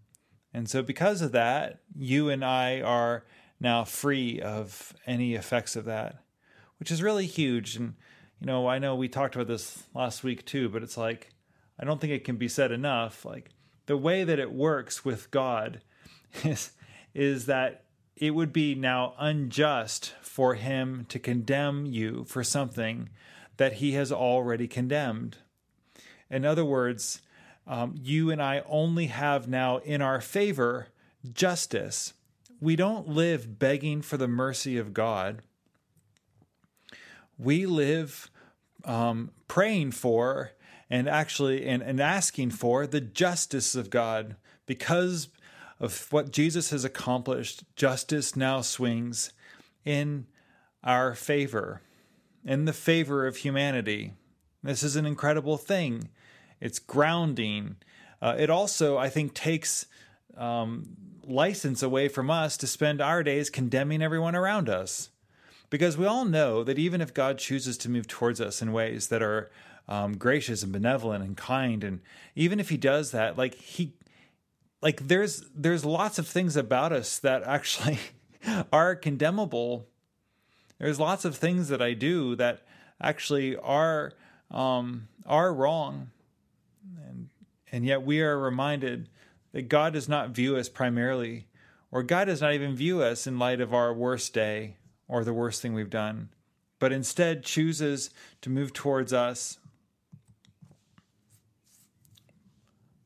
And 0.53 0.69
so, 0.69 0.81
because 0.81 1.21
of 1.21 1.31
that, 1.33 1.79
you 1.95 2.29
and 2.29 2.43
I 2.43 2.81
are 2.81 3.25
now 3.59 3.83
free 3.83 4.41
of 4.41 4.93
any 5.05 5.35
effects 5.35 5.75
of 5.75 5.85
that, 5.85 6.17
which 6.79 6.91
is 6.91 7.03
really 7.03 7.25
huge. 7.25 7.75
And, 7.75 7.93
you 8.39 8.47
know, 8.47 8.67
I 8.67 8.79
know 8.79 8.95
we 8.95 9.07
talked 9.07 9.35
about 9.35 9.47
this 9.47 9.83
last 9.93 10.23
week 10.23 10.45
too, 10.45 10.69
but 10.69 10.83
it's 10.83 10.97
like, 10.97 11.29
I 11.79 11.85
don't 11.85 12.01
think 12.01 12.13
it 12.13 12.23
can 12.23 12.37
be 12.37 12.47
said 12.47 12.71
enough. 12.71 13.25
Like, 13.25 13.49
the 13.85 13.97
way 13.97 14.23
that 14.23 14.39
it 14.39 14.51
works 14.51 15.05
with 15.05 15.31
God 15.31 15.81
is, 16.45 16.71
is 17.13 17.45
that 17.45 17.83
it 18.15 18.31
would 18.31 18.51
be 18.51 18.75
now 18.75 19.13
unjust 19.19 20.13
for 20.21 20.55
him 20.55 21.05
to 21.09 21.19
condemn 21.19 21.85
you 21.85 22.25
for 22.25 22.43
something 22.43 23.09
that 23.57 23.73
he 23.73 23.93
has 23.93 24.11
already 24.11 24.67
condemned. 24.67 25.37
In 26.29 26.45
other 26.45 26.65
words, 26.65 27.21
um, 27.65 27.95
you 27.97 28.31
and 28.31 28.41
I 28.41 28.63
only 28.67 29.07
have 29.07 29.47
now 29.47 29.77
in 29.77 30.01
our 30.01 30.21
favor 30.21 30.87
justice. 31.33 32.13
We 32.59 32.75
don't 32.75 33.09
live 33.09 33.59
begging 33.59 34.01
for 34.01 34.17
the 34.17 34.27
mercy 34.27 34.77
of 34.77 34.93
God. 34.93 35.41
We 37.37 37.65
live 37.65 38.31
um, 38.85 39.31
praying 39.47 39.91
for 39.91 40.51
and 40.89 41.07
actually 41.07 41.67
and, 41.67 41.83
and 41.83 41.99
asking 41.99 42.51
for 42.51 42.87
the 42.87 43.01
justice 43.01 43.75
of 43.75 43.89
God 43.89 44.35
because 44.65 45.27
of 45.79 46.11
what 46.11 46.31
Jesus 46.31 46.71
has 46.71 46.83
accomplished, 46.83 47.63
justice 47.75 48.35
now 48.35 48.61
swings 48.61 49.31
in 49.85 50.25
our 50.83 51.13
favor, 51.13 51.81
in 52.43 52.65
the 52.65 52.73
favor 52.73 53.27
of 53.27 53.37
humanity. 53.37 54.13
This 54.63 54.83
is 54.83 54.95
an 54.95 55.05
incredible 55.05 55.57
thing. 55.57 56.09
It's 56.59 56.79
grounding. 56.79 57.77
Uh, 58.21 58.35
it 58.37 58.49
also, 58.49 58.97
I 58.97 59.09
think, 59.09 59.33
takes 59.33 59.85
um, 60.35 60.95
license 61.23 61.83
away 61.83 62.07
from 62.07 62.29
us 62.29 62.57
to 62.57 62.67
spend 62.67 63.01
our 63.01 63.21
days 63.21 63.49
condemning 63.49 64.01
everyone 64.01 64.35
around 64.35 64.69
us. 64.69 65.09
Because 65.69 65.97
we 65.97 66.05
all 66.05 66.25
know 66.25 66.63
that 66.63 66.79
even 66.79 67.01
if 67.01 67.13
God 67.13 67.37
chooses 67.37 67.77
to 67.79 67.89
move 67.89 68.07
towards 68.07 68.39
us 68.39 68.61
in 68.61 68.71
ways 68.71 69.07
that 69.07 69.21
are 69.21 69.51
um, 69.87 70.17
gracious 70.17 70.63
and 70.63 70.71
benevolent 70.71 71.23
and 71.23 71.35
kind, 71.35 71.83
and 71.83 71.99
even 72.35 72.59
if 72.59 72.69
He 72.69 72.77
does 72.77 73.11
that, 73.11 73.37
like 73.37 73.55
He 73.55 73.93
like 74.81 75.07
there's 75.07 75.43
there's 75.55 75.85
lots 75.85 76.19
of 76.19 76.27
things 76.27 76.55
about 76.55 76.91
us 76.91 77.19
that 77.19 77.43
actually 77.43 77.99
are 78.71 78.95
condemnable. 78.95 79.87
There's 80.79 80.99
lots 80.99 81.25
of 81.25 81.35
things 81.35 81.69
that 81.69 81.81
I 81.81 81.93
do 81.93 82.35
that 82.35 82.61
actually 83.01 83.55
are 83.55 84.13
um, 84.51 85.07
are 85.25 85.53
wrong, 85.53 86.11
and 87.07 87.29
and 87.71 87.85
yet 87.85 88.03
we 88.03 88.21
are 88.21 88.37
reminded 88.37 89.09
that 89.53 89.69
God 89.69 89.93
does 89.93 90.07
not 90.07 90.31
view 90.31 90.55
us 90.55 90.69
primarily, 90.69 91.47
or 91.91 92.03
God 92.03 92.25
does 92.25 92.41
not 92.41 92.53
even 92.53 92.75
view 92.75 93.01
us 93.01 93.25
in 93.25 93.39
light 93.39 93.61
of 93.61 93.73
our 93.73 93.93
worst 93.93 94.33
day 94.33 94.75
or 95.07 95.23
the 95.23 95.33
worst 95.33 95.61
thing 95.61 95.73
we've 95.73 95.89
done, 95.89 96.29
but 96.79 96.91
instead 96.91 97.43
chooses 97.43 98.09
to 98.41 98.49
move 98.49 98.73
towards 98.73 99.13
us. 99.13 99.57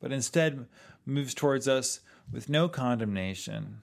But 0.01 0.12
instead 0.12 0.65
moves 1.05 1.33
towards 1.33 1.67
us 1.67 1.99
with 2.31 2.49
no 2.49 2.69
condemnation, 2.69 3.81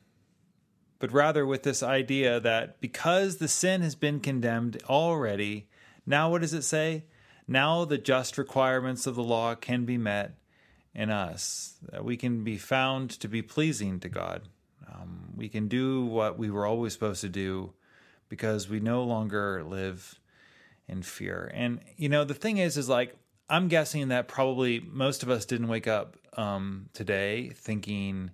but 0.98 1.12
rather 1.12 1.46
with 1.46 1.62
this 1.62 1.82
idea 1.82 2.40
that 2.40 2.80
because 2.80 3.36
the 3.36 3.48
sin 3.48 3.82
has 3.82 3.94
been 3.94 4.20
condemned 4.20 4.82
already, 4.88 5.68
now 6.06 6.30
what 6.30 6.40
does 6.40 6.54
it 6.54 6.62
say? 6.62 7.04
Now 7.46 7.84
the 7.84 7.98
just 7.98 8.38
requirements 8.38 9.06
of 9.06 9.14
the 9.14 9.22
law 9.22 9.54
can 9.54 9.84
be 9.84 9.98
met 9.98 10.34
in 10.94 11.10
us, 11.10 11.76
that 11.92 12.04
we 12.04 12.16
can 12.16 12.42
be 12.42 12.56
found 12.56 13.10
to 13.10 13.28
be 13.28 13.42
pleasing 13.42 14.00
to 14.00 14.08
God. 14.08 14.42
Um, 14.92 15.32
we 15.36 15.48
can 15.48 15.68
do 15.68 16.04
what 16.04 16.38
we 16.38 16.50
were 16.50 16.66
always 16.66 16.92
supposed 16.92 17.20
to 17.20 17.28
do 17.28 17.72
because 18.28 18.68
we 18.68 18.80
no 18.80 19.04
longer 19.04 19.62
live 19.62 20.18
in 20.88 21.02
fear. 21.02 21.50
And, 21.54 21.80
you 21.96 22.08
know, 22.08 22.24
the 22.24 22.34
thing 22.34 22.58
is, 22.58 22.76
is 22.76 22.88
like, 22.88 23.14
I'm 23.48 23.68
guessing 23.68 24.08
that 24.08 24.28
probably 24.28 24.80
most 24.80 25.22
of 25.22 25.30
us 25.30 25.44
didn't 25.44 25.68
wake 25.68 25.86
up 25.86 26.16
um, 26.36 26.88
today 26.92 27.50
thinking, 27.54 28.30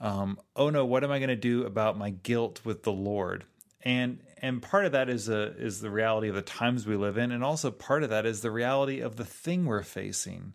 um, 0.00 0.38
"Oh 0.56 0.70
no, 0.70 0.84
what 0.86 1.04
am 1.04 1.10
I 1.10 1.18
going 1.18 1.28
to 1.28 1.36
do 1.36 1.64
about 1.64 1.98
my 1.98 2.10
guilt 2.10 2.60
with 2.64 2.82
the 2.82 2.92
Lord?" 2.92 3.44
And 3.82 4.20
and 4.38 4.62
part 4.62 4.86
of 4.86 4.92
that 4.92 5.08
is 5.08 5.28
a 5.28 5.56
is 5.56 5.80
the 5.80 5.90
reality 5.90 6.28
of 6.28 6.34
the 6.34 6.42
times 6.42 6.86
we 6.86 6.96
live 6.96 7.18
in, 7.18 7.30
and 7.30 7.44
also 7.44 7.70
part 7.70 8.02
of 8.02 8.10
that 8.10 8.26
is 8.26 8.40
the 8.40 8.50
reality 8.50 9.00
of 9.00 9.16
the 9.16 9.24
thing 9.24 9.66
we're 9.66 9.82
facing. 9.82 10.54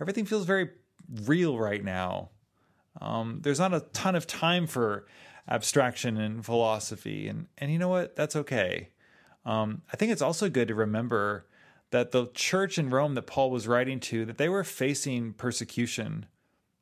Everything 0.00 0.26
feels 0.26 0.44
very 0.44 0.70
real 1.24 1.58
right 1.58 1.82
now. 1.82 2.30
Um, 3.00 3.40
there's 3.42 3.58
not 3.58 3.74
a 3.74 3.80
ton 3.92 4.14
of 4.14 4.26
time 4.26 4.66
for 4.66 5.06
abstraction 5.48 6.18
and 6.18 6.44
philosophy, 6.44 7.28
and 7.28 7.46
and 7.56 7.72
you 7.72 7.78
know 7.78 7.88
what? 7.88 8.14
That's 8.14 8.36
okay. 8.36 8.90
Um, 9.46 9.82
I 9.90 9.96
think 9.96 10.12
it's 10.12 10.22
also 10.22 10.50
good 10.50 10.68
to 10.68 10.74
remember 10.74 11.46
that 11.90 12.12
the 12.12 12.26
church 12.34 12.78
in 12.78 12.90
Rome 12.90 13.14
that 13.14 13.26
Paul 13.26 13.50
was 13.50 13.66
writing 13.66 14.00
to 14.00 14.24
that 14.26 14.38
they 14.38 14.48
were 14.48 14.64
facing 14.64 15.32
persecution. 15.32 16.26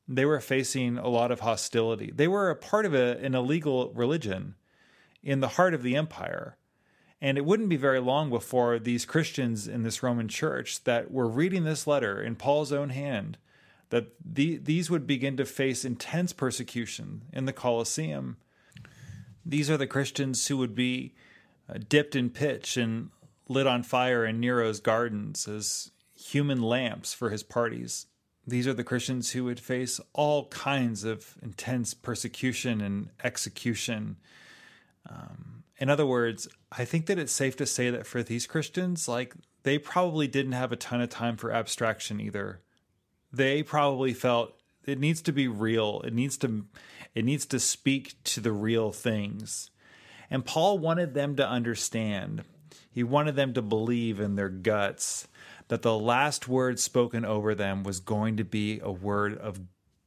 They 0.09 0.25
were 0.25 0.41
facing 0.41 0.99
a 0.99 1.09
lot 1.09 1.31
of 1.31 1.41
hostility. 1.41 2.13
They 2.15 2.29
were 2.29 2.51
a 2.51 2.57
part 2.57 2.87
of 2.87 2.95
a, 2.95 3.19
an 3.19 3.35
illegal 3.35 3.93
religion 3.95 4.55
in 5.23 5.41
the 5.41 5.49
heart 5.49 5.75
of 5.75 5.83
the 5.83 5.97
empire. 5.97 6.57
And 7.21 7.39
it 7.39 7.45
wouldn't 7.45 7.69
be 7.69 7.77
very 7.77 8.01
long 8.01 8.31
before 8.31 8.79
these 8.79 9.05
Christians 9.05 9.67
in 9.67 9.83
this 9.83 10.03
Roman 10.03 10.29
church 10.29 10.85
that 10.85 11.11
were 11.11 11.27
reading 11.27 11.65
this 11.65 11.87
letter 11.87 12.21
in 12.23 12.37
Paul's 12.37 12.73
own 12.73 12.91
hand 12.91 13.39
that 13.91 14.09
the, 14.25 14.59
these 14.59 14.91
would 14.91 15.07
begin 15.07 15.37
to 15.37 15.45
face 15.45 15.85
intense 15.85 16.33
persecution 16.33 17.23
in 17.33 17.47
the 17.47 17.53
Colosseum. 17.53 18.37
These 19.45 19.71
are 19.71 19.77
the 19.77 19.87
Christians 19.87 20.47
who 20.49 20.57
would 20.59 20.75
be 20.75 21.15
uh, 21.69 21.79
dipped 21.89 22.17
in 22.17 22.31
pitch 22.31 22.77
and 22.77 23.11
lit 23.49 23.67
on 23.67 23.83
fire 23.83 24.25
in 24.25 24.41
Nero's 24.41 24.81
gardens 24.81 25.47
as 25.47 25.91
human 26.15 26.63
lamps 26.63 27.13
for 27.13 27.31
his 27.31 27.43
parties. 27.43 28.07
These 28.47 28.67
are 28.67 28.75
the 28.75 28.85
Christians 28.85 29.33
who 29.33 29.45
would 29.45 29.61
face 29.61 30.01
all 30.13 30.47
kinds 30.49 31.05
of 31.05 31.37
intense 31.43 31.95
persecution 31.95 32.81
and 32.81 33.11
execution. 33.25 34.17
Um, 35.09 35.65
in 35.79 35.91
other 35.91 36.07
words, 36.07 36.49
I 36.71 36.85
think 36.85 37.07
that 37.07 37.19
it's 37.19 37.33
safe 37.33 37.57
to 37.57 37.67
say 37.67 37.91
that 37.91 38.07
for 38.07 38.23
these 38.23 38.47
Christians, 38.47 39.09
like 39.09 39.35
they 39.65 39.79
probably 39.79 40.29
didn't 40.29 40.53
have 40.53 40.73
a 40.73 40.77
ton 40.77 41.01
of 41.01 41.11
time 41.11 41.37
for 41.37 41.53
abstraction 41.53 42.21
either. 42.21 42.61
They 43.33 43.63
probably 43.63 44.15
felt 44.15 44.55
it 44.87 45.01
needs 45.01 45.21
to 45.23 45.33
be 45.33 45.49
real. 45.49 46.01
It 46.03 46.15
needs 46.15 46.39
to 46.39 46.67
it 47.15 47.25
needs 47.25 47.47
to 47.47 47.59
speak 47.59 48.15
to 48.25 48.41
the 48.41 48.53
real 48.53 48.93
things. 48.93 49.71
And 50.31 50.45
Paul 50.45 50.79
wanted 50.79 51.15
them 51.15 51.37
to 51.37 51.49
understand 51.49 52.45
he 52.97 53.05
wanted 53.05 53.37
them 53.37 53.53
to 53.53 53.61
believe 53.61 54.21
in 54.21 54.37
their 54.37 54.49
guts 54.49 55.29
that 55.69 55.83
the 55.83 55.99
last 55.99 56.49
word 56.49 56.81
spoken 56.81 57.27
over 57.27 57.55
them 57.55 57.83
was 57.83 58.01
going 58.01 58.39
to 58.39 58.45
be 58.45 58.81
a 58.81 58.91
word 58.91 59.37
of 59.37 59.61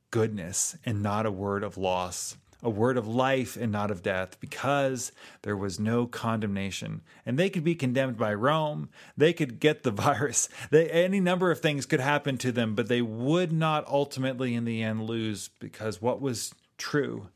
goodness 0.09 0.75
and 0.83 1.03
not 1.03 1.27
a 1.27 1.31
word 1.31 1.63
of 1.63 1.77
loss, 1.77 2.35
a 2.63 2.69
word 2.71 2.97
of 2.97 3.07
life 3.07 3.55
and 3.55 3.71
not 3.71 3.91
of 3.91 4.01
death, 4.01 4.39
because 4.39 5.11
there 5.43 5.55
was 5.55 5.79
no 5.79 6.07
condemnation. 6.07 7.01
And 7.27 7.37
they 7.37 7.51
could 7.51 7.63
be 7.63 7.75
condemned 7.75 8.17
by 8.17 8.33
Rome, 8.33 8.89
they 9.15 9.33
could 9.33 9.59
get 9.59 9.83
the 9.83 9.91
virus, 10.07 10.49
they, 10.71 10.89
any 10.89 11.19
number 11.19 11.51
of 11.51 11.59
things 11.59 11.85
could 11.85 11.99
happen 11.99 12.39
to 12.39 12.51
them, 12.51 12.73
but 12.73 12.87
they 12.87 13.03
would 13.03 13.51
not 13.51 13.87
ultimately, 13.87 14.55
in 14.55 14.65
the 14.65 14.81
end, 14.81 15.03
lose 15.03 15.51
because 15.59 16.01
what 16.01 16.21
was 16.21 16.55
true 16.79 17.29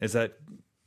is 0.00 0.12
that 0.12 0.38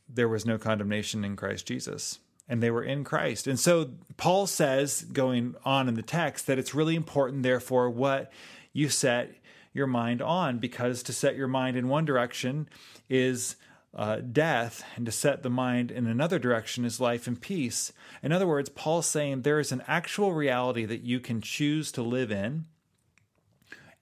there 0.07 0.29
was 0.29 0.45
no 0.45 0.57
condemnation 0.57 1.25
in 1.25 1.35
Christ 1.35 1.65
Jesus. 1.65 2.19
And 2.49 2.63
they 2.63 2.71
were 2.71 2.83
in 2.83 3.03
Christ. 3.03 3.45
And 3.45 3.59
so 3.59 3.91
Paul 4.17 4.47
says, 4.47 5.03
going 5.03 5.55
on 5.63 5.87
in 5.87 5.93
the 5.93 6.01
text, 6.01 6.47
that 6.47 6.57
it's 6.57 6.73
really 6.73 6.95
important, 6.95 7.43
therefore, 7.43 7.89
what 7.91 8.31
you 8.73 8.89
set 8.89 9.35
your 9.71 9.87
mind 9.87 10.21
on, 10.21 10.57
because 10.57 11.03
to 11.03 11.13
set 11.13 11.35
your 11.35 11.47
mind 11.47 11.77
in 11.77 11.87
one 11.87 12.05
direction 12.05 12.67
is 13.07 13.55
uh, 13.95 14.17
death, 14.17 14.83
and 14.95 15.05
to 15.05 15.11
set 15.11 15.41
the 15.41 15.49
mind 15.49 15.91
in 15.91 16.07
another 16.07 16.39
direction 16.39 16.85
is 16.85 16.99
life 16.99 17.27
and 17.27 17.39
peace. 17.39 17.91
In 18.21 18.31
other 18.31 18.47
words, 18.47 18.69
Paul's 18.69 19.07
saying 19.07 19.41
there 19.41 19.59
is 19.59 19.71
an 19.71 19.83
actual 19.87 20.33
reality 20.33 20.85
that 20.85 21.01
you 21.01 21.19
can 21.19 21.41
choose 21.41 21.91
to 21.93 22.01
live 22.01 22.31
in, 22.31 22.65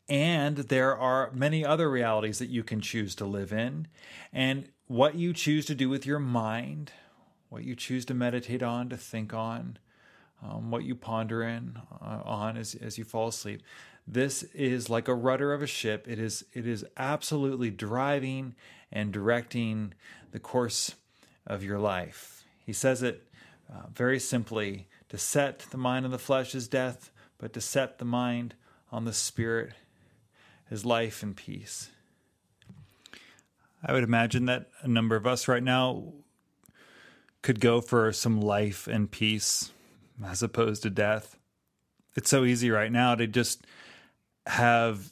and 0.10 0.58
there 0.58 0.96
are 0.96 1.32
many 1.34 1.66
other 1.66 1.90
realities 1.90 2.40
that 2.40 2.50
you 2.50 2.64
can 2.64 2.82
choose 2.82 3.14
to 3.16 3.26
live 3.26 3.52
in. 3.52 3.88
And 4.32 4.70
what 4.88 5.16
you 5.16 5.34
choose 5.34 5.66
to 5.66 5.76
do 5.76 5.90
with 5.90 6.06
your 6.06 6.20
mind, 6.20 6.92
what 7.50 7.64
you 7.64 7.76
choose 7.76 8.06
to 8.06 8.14
meditate 8.14 8.64
on, 8.64 8.90
to 8.90 8.98
think 8.98 9.34
on, 9.34 9.78
um, 10.44 10.70
what 10.70 10.84
you 10.84 10.96
ponder 10.96 11.44
in 11.44 11.80
uh, 12.02 12.22
on 12.24 12.58
as, 12.58 12.76
as 12.76 12.98
you 12.98 13.04
fall 13.04 13.28
asleep. 13.28 13.62
This 14.06 14.44
is 14.54 14.90
like 14.90 15.08
a 15.08 15.16
rudder 15.16 15.54
of 15.54 15.62
a 15.62 15.68
ship. 15.68 16.08
It 16.08 16.20
is 16.20 16.46
it 16.54 16.66
is 16.66 16.86
absolutely 16.96 17.70
driving 17.70 18.56
and 18.92 19.12
directing 19.12 19.94
the 20.32 20.40
course 20.40 20.96
of 21.46 21.64
your 21.64 21.80
life. 21.80 22.46
He 22.66 22.74
says 22.74 23.04
it 23.04 23.28
uh, 23.70 23.88
very 23.94 24.20
simply: 24.20 24.88
to 25.10 25.18
set 25.18 25.60
the 25.72 25.78
mind 25.78 26.06
on 26.06 26.12
the 26.12 26.20
flesh 26.20 26.56
is 26.56 26.68
death, 26.68 27.12
but 27.38 27.52
to 27.54 27.62
set 27.62 27.98
the 27.98 28.06
mind 28.06 28.56
on 28.92 29.04
the 29.04 29.14
spirit 29.14 29.74
is 30.72 30.86
life 30.86 31.22
and 31.22 31.36
peace. 31.36 31.90
I 33.84 33.94
would 33.94 34.04
imagine 34.04 34.46
that 34.46 34.70
a 34.82 34.88
number 34.88 35.16
of 35.16 35.28
us 35.28 35.48
right 35.48 35.64
now 35.64 36.14
could 37.42 37.60
go 37.60 37.82
for 37.82 38.12
some 38.12 38.42
life 38.42 38.88
and 38.88 39.12
peace 39.12 39.72
as 40.26 40.44
opposed 40.44 40.84
to 40.84 40.90
death. 40.90 41.38
It's 42.16 42.30
so 42.30 42.44
easy 42.44 42.72
right 42.72 42.92
now 42.92 43.16
to 43.16 43.28
just 43.28 43.66
have 44.48 45.12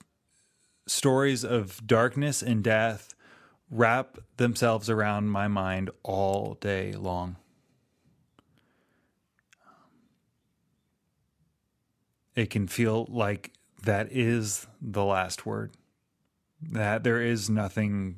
stories 0.87 1.43
of 1.43 1.85
darkness 1.85 2.41
and 2.41 2.63
death 2.63 3.13
wrap 3.69 4.17
themselves 4.37 4.89
around 4.89 5.29
my 5.29 5.47
mind 5.47 5.89
all 6.03 6.57
day 6.61 6.93
long. 6.93 7.35
It 12.35 12.49
can 12.49 12.67
feel 12.67 13.07
like 13.09 13.53
that 13.83 14.11
is 14.11 14.67
the 14.81 15.05
last 15.05 15.45
word, 15.45 15.71
that 16.61 17.03
there 17.03 17.21
is 17.21 17.49
nothing 17.49 18.15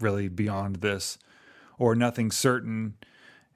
really 0.00 0.28
beyond 0.28 0.76
this, 0.76 1.18
or 1.78 1.94
nothing 1.94 2.30
certain, 2.30 2.94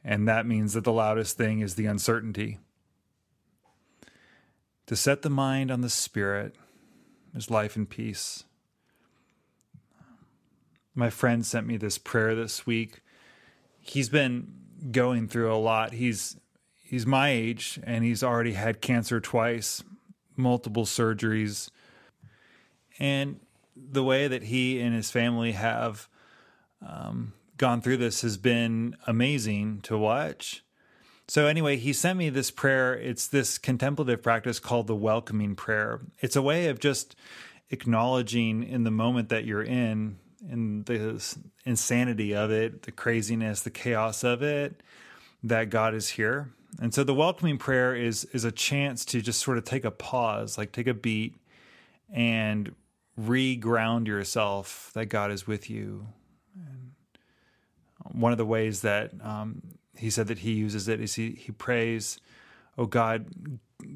and 0.04 0.26
that 0.28 0.46
means 0.46 0.72
that 0.74 0.84
the 0.84 0.92
loudest 0.92 1.36
thing 1.36 1.60
is 1.60 1.74
the 1.74 1.86
uncertainty. 1.86 2.58
To 4.86 4.96
set 4.96 5.22
the 5.22 5.30
mind 5.30 5.70
on 5.70 5.80
the 5.80 5.88
Spirit 5.88 6.56
is 7.34 7.50
life 7.50 7.76
and 7.76 7.88
peace. 7.88 8.44
My 10.94 11.08
friend 11.08 11.46
sent 11.46 11.66
me 11.66 11.76
this 11.76 11.98
prayer 11.98 12.34
this 12.34 12.66
week. 12.66 13.00
He's 13.80 14.08
been 14.08 14.52
going 14.90 15.28
through 15.28 15.52
a 15.52 15.56
lot. 15.56 15.92
He's 15.92 16.36
he's 16.82 17.06
my 17.06 17.30
age 17.30 17.80
and 17.84 18.04
he's 18.04 18.22
already 18.22 18.52
had 18.52 18.82
cancer 18.82 19.20
twice, 19.20 19.82
multiple 20.36 20.84
surgeries. 20.84 21.70
And 22.98 23.40
the 23.74 24.04
way 24.04 24.28
that 24.28 24.42
he 24.42 24.80
and 24.80 24.94
his 24.94 25.10
family 25.10 25.52
have 25.52 26.08
um, 26.86 27.32
gone 27.56 27.80
through 27.80 27.98
this 27.98 28.22
has 28.22 28.36
been 28.36 28.96
amazing 29.06 29.80
to 29.82 29.96
watch. 29.96 30.64
So, 31.28 31.46
anyway, 31.46 31.76
he 31.76 31.92
sent 31.92 32.18
me 32.18 32.28
this 32.30 32.50
prayer. 32.50 32.94
It's 32.94 33.26
this 33.26 33.56
contemplative 33.56 34.22
practice 34.22 34.58
called 34.58 34.86
the 34.86 34.96
welcoming 34.96 35.54
prayer. 35.54 36.00
It's 36.20 36.36
a 36.36 36.42
way 36.42 36.68
of 36.68 36.80
just 36.80 37.14
acknowledging 37.70 38.62
in 38.62 38.84
the 38.84 38.90
moment 38.90 39.28
that 39.30 39.44
you're 39.44 39.62
in, 39.62 40.18
in 40.48 40.82
the 40.84 41.22
insanity 41.64 42.34
of 42.34 42.50
it, 42.50 42.82
the 42.82 42.92
craziness, 42.92 43.62
the 43.62 43.70
chaos 43.70 44.24
of 44.24 44.42
it, 44.42 44.82
that 45.42 45.70
God 45.70 45.94
is 45.94 46.10
here. 46.10 46.50
And 46.80 46.92
so 46.94 47.04
the 47.04 47.14
welcoming 47.14 47.58
prayer 47.58 47.94
is 47.94 48.24
is 48.26 48.44
a 48.44 48.52
chance 48.52 49.04
to 49.06 49.20
just 49.20 49.40
sort 49.40 49.58
of 49.58 49.64
take 49.64 49.84
a 49.84 49.90
pause, 49.90 50.56
like 50.56 50.72
take 50.72 50.86
a 50.86 50.94
beat 50.94 51.34
and 52.12 52.74
re-ground 53.16 54.06
yourself 54.06 54.90
that 54.94 55.06
God 55.06 55.30
is 55.30 55.46
with 55.46 55.68
you. 55.68 56.06
And 56.56 56.91
one 58.10 58.32
of 58.32 58.38
the 58.38 58.46
ways 58.46 58.82
that 58.82 59.12
um, 59.22 59.62
he 59.96 60.10
said 60.10 60.28
that 60.28 60.40
he 60.40 60.52
uses 60.52 60.88
it 60.88 61.00
is 61.00 61.14
he, 61.14 61.30
he 61.30 61.52
prays, 61.52 62.18
Oh 62.76 62.86
God, 62.86 63.26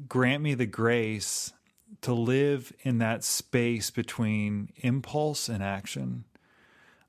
grant 0.07 0.43
me 0.43 0.53
the 0.53 0.65
grace 0.65 1.53
to 2.01 2.13
live 2.13 2.71
in 2.81 2.99
that 2.99 3.23
space 3.23 3.89
between 3.89 4.69
impulse 4.77 5.49
and 5.49 5.63
action. 5.63 6.25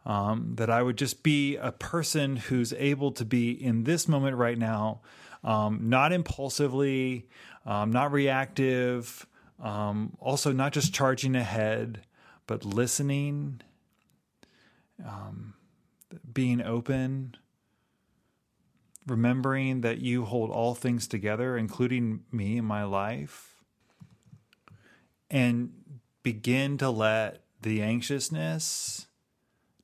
Um, 0.07 0.55
that 0.55 0.70
I 0.70 0.82
would 0.82 0.96
just 0.96 1.22
be 1.22 1.57
a 1.57 1.70
person 1.70 2.36
who's 2.36 2.72
able 2.72 3.12
to 3.12 3.26
be 3.26 3.51
in 3.51 3.84
this 3.84 4.09
moment 4.09 4.36
right 4.36 4.57
now, 4.57 5.03
um, 5.44 5.90
not 5.90 6.12
impulsively, 6.12 7.28
um, 7.66 7.90
not 7.90 8.11
reactive, 8.11 9.26
um, 9.62 10.16
also 10.18 10.51
not 10.51 10.72
just 10.72 10.94
charging 10.94 11.36
ahead, 11.36 12.07
but 12.46 12.64
listening, 12.64 13.61
um, 15.05 15.53
being 16.33 16.63
open, 16.63 17.37
remembering 19.07 19.83
that 19.83 19.99
you 19.99 20.25
hold 20.25 20.51
all 20.51 20.75
things 20.75 21.07
together, 21.07 21.57
including 21.57 22.25
me 22.31 22.59
and 22.59 22.67
my 22.67 22.85
life, 22.85 23.57
and 25.31 25.73
begin 26.23 26.79
to 26.79 26.91
let 26.91 27.45
the 27.63 27.83
anxiousness, 27.83 29.07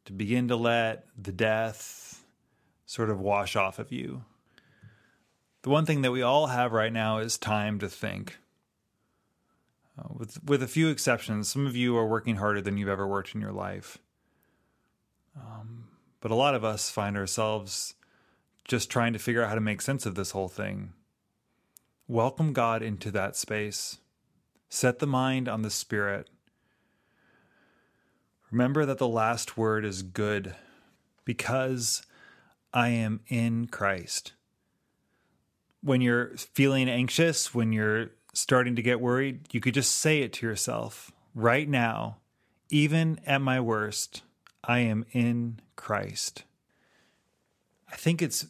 to 0.04 0.12
begin 0.12 0.48
to 0.48 0.56
let 0.56 1.06
the 1.16 1.32
death 1.32 2.24
sort 2.86 3.10
of 3.10 3.20
wash 3.20 3.56
off 3.56 3.78
of 3.78 3.90
you. 3.90 4.24
The 5.62 5.70
one 5.70 5.86
thing 5.86 6.02
that 6.02 6.12
we 6.12 6.22
all 6.22 6.48
have 6.48 6.72
right 6.72 6.92
now 6.92 7.18
is 7.18 7.38
time 7.38 7.78
to 7.78 7.88
think. 7.88 8.38
Uh, 9.98 10.08
with 10.12 10.42
with 10.44 10.62
a 10.62 10.68
few 10.68 10.88
exceptions, 10.88 11.48
some 11.48 11.66
of 11.66 11.76
you 11.76 11.96
are 11.96 12.06
working 12.06 12.36
harder 12.36 12.60
than 12.60 12.76
you've 12.76 12.88
ever 12.88 13.06
worked 13.06 13.34
in 13.34 13.40
your 13.40 13.52
life. 13.52 13.98
Um, 15.36 15.83
but 16.24 16.30
a 16.30 16.34
lot 16.34 16.54
of 16.54 16.64
us 16.64 16.88
find 16.88 17.18
ourselves 17.18 17.96
just 18.64 18.90
trying 18.90 19.12
to 19.12 19.18
figure 19.18 19.42
out 19.42 19.50
how 19.50 19.54
to 19.54 19.60
make 19.60 19.82
sense 19.82 20.06
of 20.06 20.14
this 20.14 20.30
whole 20.30 20.48
thing. 20.48 20.94
Welcome 22.08 22.54
God 22.54 22.82
into 22.82 23.10
that 23.10 23.36
space. 23.36 23.98
Set 24.70 25.00
the 25.00 25.06
mind 25.06 25.50
on 25.50 25.60
the 25.60 25.68
Spirit. 25.68 26.30
Remember 28.50 28.86
that 28.86 28.96
the 28.96 29.06
last 29.06 29.58
word 29.58 29.84
is 29.84 30.02
good 30.02 30.54
because 31.26 32.06
I 32.72 32.88
am 32.88 33.20
in 33.28 33.66
Christ. 33.66 34.32
When 35.82 36.00
you're 36.00 36.34
feeling 36.38 36.88
anxious, 36.88 37.54
when 37.54 37.70
you're 37.70 38.12
starting 38.32 38.76
to 38.76 38.82
get 38.82 38.98
worried, 38.98 39.52
you 39.52 39.60
could 39.60 39.74
just 39.74 39.94
say 39.94 40.22
it 40.22 40.32
to 40.32 40.46
yourself 40.46 41.12
right 41.34 41.68
now, 41.68 42.16
even 42.70 43.20
at 43.26 43.42
my 43.42 43.60
worst, 43.60 44.22
I 44.66 44.80
am 44.80 45.04
in 45.12 45.60
Christ. 45.76 46.44
I 47.90 47.96
think 47.96 48.22
it's 48.22 48.46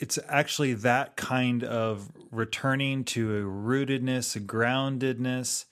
it's 0.00 0.18
actually 0.28 0.74
that 0.74 1.16
kind 1.16 1.62
of 1.62 2.10
returning 2.32 3.04
to 3.04 3.36
a 3.36 3.42
rootedness, 3.42 4.34
a 4.34 4.40
groundedness 4.40 5.66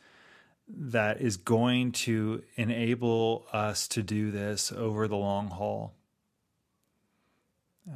that 0.68 1.20
is 1.20 1.36
going 1.36 1.90
to 1.90 2.42
enable 2.54 3.46
us 3.52 3.88
to 3.88 4.02
do 4.04 4.30
this 4.30 4.70
over 4.70 5.08
the 5.08 5.16
long 5.16 5.48
haul. 5.48 5.94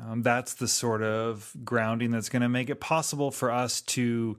Um, 0.03 0.23
that's 0.23 0.55
the 0.55 0.67
sort 0.67 1.03
of 1.03 1.55
grounding 1.65 2.11
that's 2.11 2.29
going 2.29 2.43
to 2.43 2.49
make 2.49 2.69
it 2.69 2.81
possible 2.81 3.31
for 3.31 3.53
us 3.53 3.81
to 3.83 4.37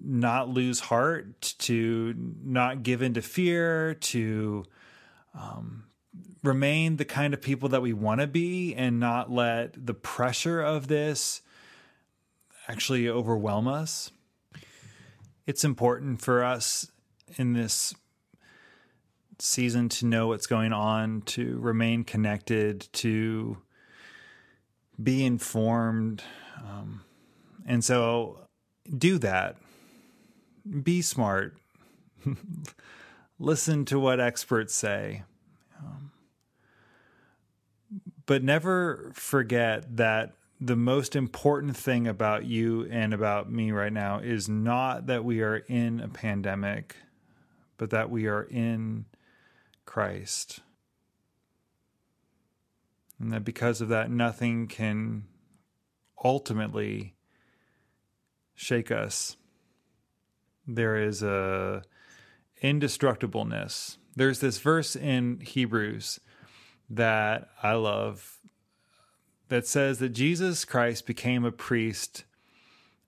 not 0.00 0.48
lose 0.48 0.80
heart, 0.80 1.54
to 1.58 2.14
not 2.42 2.82
give 2.82 3.02
in 3.02 3.14
to 3.14 3.22
fear, 3.22 3.94
to 3.94 4.64
um, 5.38 5.84
remain 6.42 6.96
the 6.96 7.04
kind 7.04 7.32
of 7.34 7.40
people 7.40 7.68
that 7.70 7.82
we 7.82 7.92
want 7.92 8.20
to 8.20 8.26
be 8.26 8.74
and 8.74 8.98
not 8.98 9.30
let 9.30 9.86
the 9.86 9.94
pressure 9.94 10.60
of 10.60 10.88
this 10.88 11.42
actually 12.68 13.08
overwhelm 13.08 13.68
us. 13.68 14.10
It's 15.46 15.64
important 15.64 16.20
for 16.20 16.44
us 16.44 16.90
in 17.36 17.52
this 17.52 17.94
season 19.38 19.88
to 19.88 20.06
know 20.06 20.28
what's 20.28 20.46
going 20.46 20.72
on, 20.72 21.22
to 21.22 21.58
remain 21.58 22.04
connected, 22.04 22.88
to 22.92 23.58
be 25.02 25.24
informed. 25.24 26.22
Um, 26.64 27.02
and 27.66 27.84
so 27.84 28.46
do 28.96 29.18
that. 29.18 29.56
Be 30.82 31.02
smart. 31.02 31.56
Listen 33.38 33.84
to 33.86 33.98
what 33.98 34.20
experts 34.20 34.74
say. 34.74 35.24
Um, 35.82 36.12
but 38.26 38.42
never 38.42 39.10
forget 39.14 39.96
that 39.96 40.34
the 40.60 40.76
most 40.76 41.16
important 41.16 41.76
thing 41.76 42.06
about 42.06 42.44
you 42.44 42.86
and 42.90 43.12
about 43.12 43.50
me 43.50 43.72
right 43.72 43.92
now 43.92 44.20
is 44.20 44.48
not 44.48 45.06
that 45.06 45.24
we 45.24 45.40
are 45.40 45.56
in 45.56 45.98
a 46.00 46.08
pandemic, 46.08 46.96
but 47.78 47.90
that 47.90 48.10
we 48.10 48.28
are 48.28 48.42
in 48.44 49.06
Christ. 49.84 50.60
And 53.18 53.32
that 53.32 53.44
because 53.44 53.80
of 53.80 53.88
that, 53.88 54.10
nothing 54.10 54.68
can 54.68 55.24
ultimately 56.22 57.14
shake 58.54 58.92
us. 58.92 59.36
There 60.66 60.96
is 60.96 61.22
a 61.22 61.82
indestructibleness. 62.62 63.96
There's 64.14 64.40
this 64.40 64.58
verse 64.58 64.94
in 64.94 65.40
Hebrews 65.40 66.20
that 66.90 67.48
I 67.62 67.72
love 67.74 68.38
that 69.48 69.66
says 69.66 69.98
that 69.98 70.10
Jesus 70.10 70.64
Christ 70.64 71.06
became 71.06 71.44
a 71.44 71.52
priest 71.52 72.24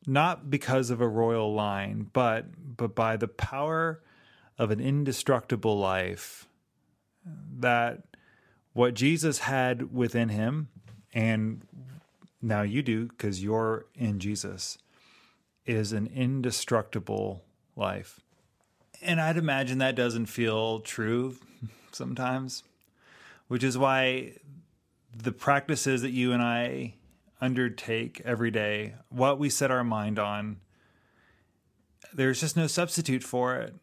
not 0.07 0.50
because 0.50 0.90
of 0.90 1.00
a 1.00 1.09
royal 1.09 1.55
line, 1.55 2.11
but 2.12 2.76
but 2.76 2.94
by 2.94 3.16
the 3.16 3.28
power 3.28 4.02
of 4.59 4.70
an 4.70 4.80
indestructible 4.80 5.78
life 5.78 6.46
that 7.59 8.02
what 8.72 8.94
Jesus 8.94 9.38
had 9.40 9.92
within 9.92 10.28
him 10.28 10.68
and 11.12 11.62
now 12.42 12.62
you 12.62 12.82
do 12.82 13.09
cuz 13.18 13.42
you're 13.42 13.86
in 13.94 14.20
Jesus 14.20 14.78
is 15.64 15.92
an 15.92 16.07
indestructible 16.09 17.44
life. 17.74 18.20
And 19.05 19.20
I'd 19.20 19.36
imagine 19.36 19.78
that 19.78 19.94
doesn't 19.94 20.26
feel 20.26 20.80
true 20.80 21.36
sometimes, 21.92 22.64
which 23.48 23.62
is 23.62 23.76
why 23.76 24.38
the 25.14 25.30
practices 25.30 26.00
that 26.00 26.11
you 26.11 26.32
and 26.32 26.42
I 26.42 26.94
undertake 27.38 28.22
every 28.24 28.50
day, 28.50 28.94
what 29.11 29.38
we 29.38 29.50
set 29.50 29.70
our 29.70 29.84
mind 29.84 30.18
on, 30.18 30.57
there's 32.14 32.40
just 32.40 32.57
no 32.57 32.66
substitute 32.66 33.22
for 33.22 33.57
it. 33.57 33.74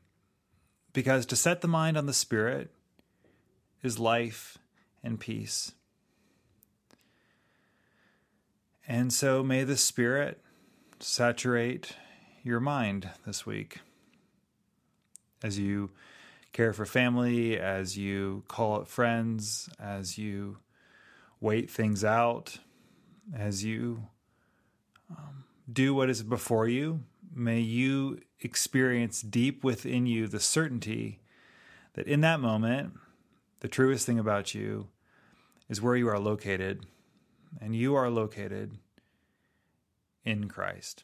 Because 0.92 1.28
to 1.28 1.36
set 1.36 1.62
the 1.62 1.68
mind 1.68 1.98
on 1.98 2.08
the 2.08 2.14
Spirit 2.14 2.72
is 3.84 4.00
life 4.00 4.58
and 5.04 5.20
peace. 5.20 5.74
And 8.88 9.14
so 9.14 9.44
may 9.44 9.64
the 9.64 9.78
Spirit 9.78 10.42
saturate 11.00 11.96
your 12.44 12.60
mind 12.60 13.10
this 13.26 13.46
week 13.46 13.80
as 15.44 15.60
you 15.60 15.92
care 16.54 16.74
for 16.74 16.86
family, 16.86 17.60
as 17.60 17.98
you 17.98 18.44
call 18.48 18.76
up 18.76 18.88
friends, 18.88 19.70
as 19.80 20.18
you 20.18 20.58
wait 21.40 21.70
things 21.70 22.04
out 22.04 22.60
as 23.36 23.64
you 23.64 24.04
um, 25.10 25.44
do 25.72 25.94
what 25.94 26.10
is 26.10 26.24
before 26.24 26.68
you. 26.68 27.02
May 27.34 27.60
you 27.60 28.20
experience 28.42 29.22
deep 29.22 29.64
within 29.64 30.06
you 30.06 30.28
the 30.28 30.40
certainty 30.40 31.20
that 31.94 32.08
in 32.08 32.22
that 32.22 32.40
moment, 32.40 32.94
the 33.60 33.68
truest 33.68 34.06
thing 34.06 34.20
about 34.20 34.54
you 34.54 34.88
is 35.70 35.82
where 35.82 35.96
you 35.96 36.10
are 36.10 36.20
located, 36.20 36.86
and 37.62 37.76
you 37.76 37.96
are 37.96 38.10
located 38.10 38.78
in 40.26 40.50
Christ. 40.50 41.04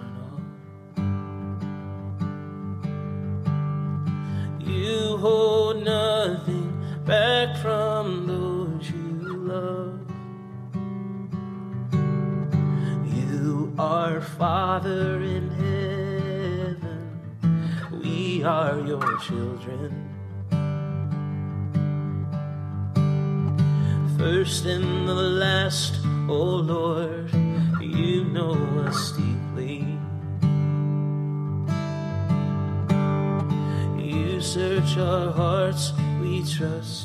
Father 14.71 15.21
in 15.21 15.49
heaven, 15.65 17.03
we 18.01 18.41
are 18.41 18.79
your 18.79 19.17
children. 19.17 19.91
first 24.17 24.65
and 24.67 25.09
the 25.09 25.13
last, 25.13 25.99
oh 26.29 26.63
Lord, 26.75 27.29
you 27.81 28.23
know 28.23 28.55
us 28.87 29.11
deeply. 29.11 29.83
You 33.99 34.39
search 34.39 34.97
our 34.97 35.33
hearts, 35.33 35.91
we 36.21 36.45
trust 36.45 37.00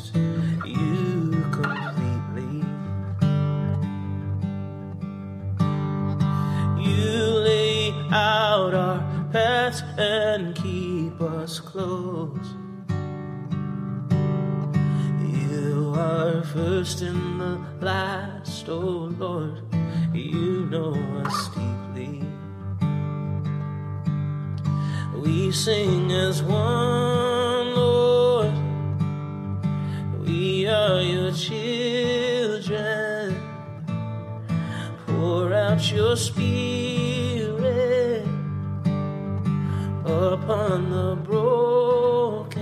upon 40.42 40.90
the 40.90 41.16
broken 41.16 42.60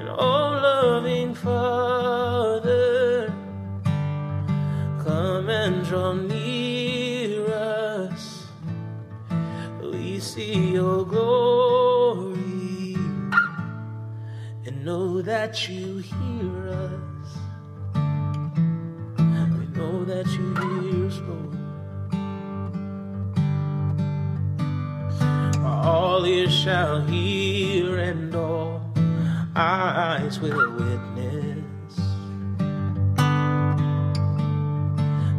and 0.00 0.08
all 0.08 0.52
loving 0.52 1.34
Father, 1.34 3.32
come 5.04 5.50
and 5.50 5.84
draw 5.84 6.14
near 6.14 7.46
us. 7.52 8.46
We 9.82 10.20
see 10.20 10.72
your 10.72 11.04
glory 11.04 12.34
and 14.66 14.84
know 14.84 15.20
that 15.22 15.68
you 15.68 15.91
shall 26.62 27.00
hear 27.06 27.98
and 27.98 28.32
all 28.36 28.80
eyes 29.56 30.38
will 30.38 30.70
witness 30.74 31.98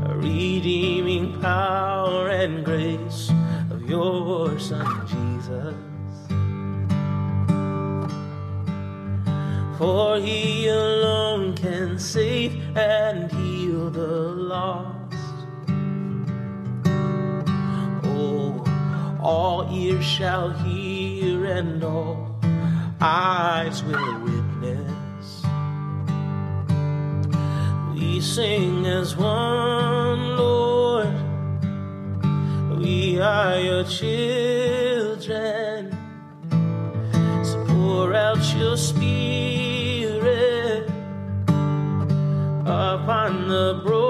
a 0.06 0.16
redeeming 0.18 1.40
power 1.40 2.28
and 2.28 2.66
grace 2.66 3.32
of 3.72 3.90
your 3.90 4.60
Son 4.60 5.08
Jesus. 5.08 5.76
For 9.78 10.20
he 10.20 10.68
alone 10.68 11.56
can 11.56 11.98
save 12.00 12.54
and 12.76 13.32
heal 13.32 13.90
the 13.90 14.08
lost. 14.08 15.16
Oh, 18.04 18.62
all 19.22 19.70
ears 19.74 20.04
shall 20.04 20.52
eyes 23.06 23.84
will 23.84 24.20
witness. 24.22 25.44
We 27.94 28.22
sing 28.22 28.86
as 28.86 29.18
one, 29.18 30.38
Lord. 30.38 31.14
We 32.80 33.20
are 33.20 33.60
your 33.60 33.84
children. 33.84 35.92
So 37.44 37.66
pour 37.68 38.16
out 38.16 38.40
your 38.56 38.78
spirit 38.78 40.90
upon 42.66 43.50
the 43.50 43.82
broken. 43.84 44.03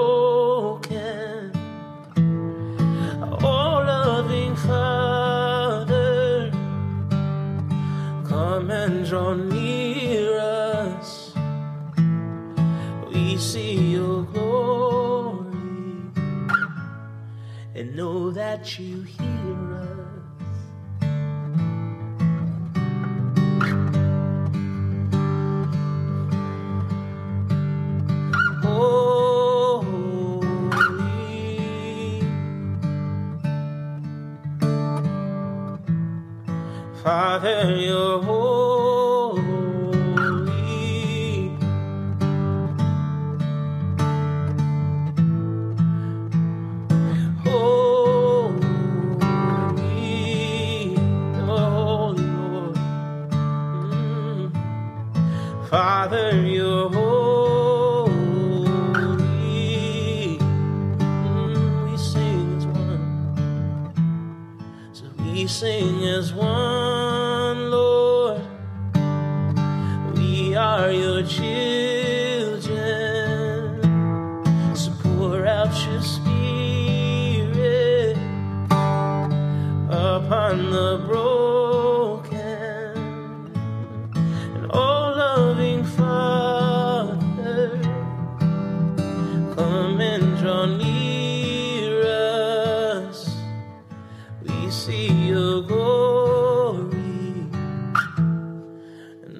Your 95.34 95.62
glory 95.62 97.02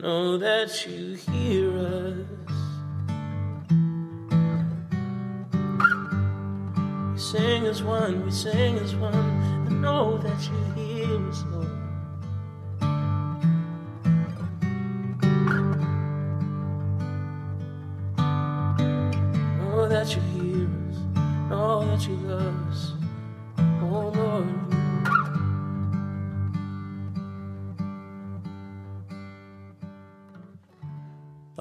know 0.03 0.37
that 0.37 0.85
you 0.85 1.15
hear 1.15 1.71
us. 1.79 2.17
We 7.13 7.19
sing 7.21 7.67
as 7.67 7.85
one, 7.85 8.25
we 8.25 8.33
sing 8.33 8.77
as 8.79 8.97
one, 8.97 9.15
and 9.67 9.81
know 9.81 10.19
that 10.19 10.41
you 10.49 10.59
hear 10.75 10.84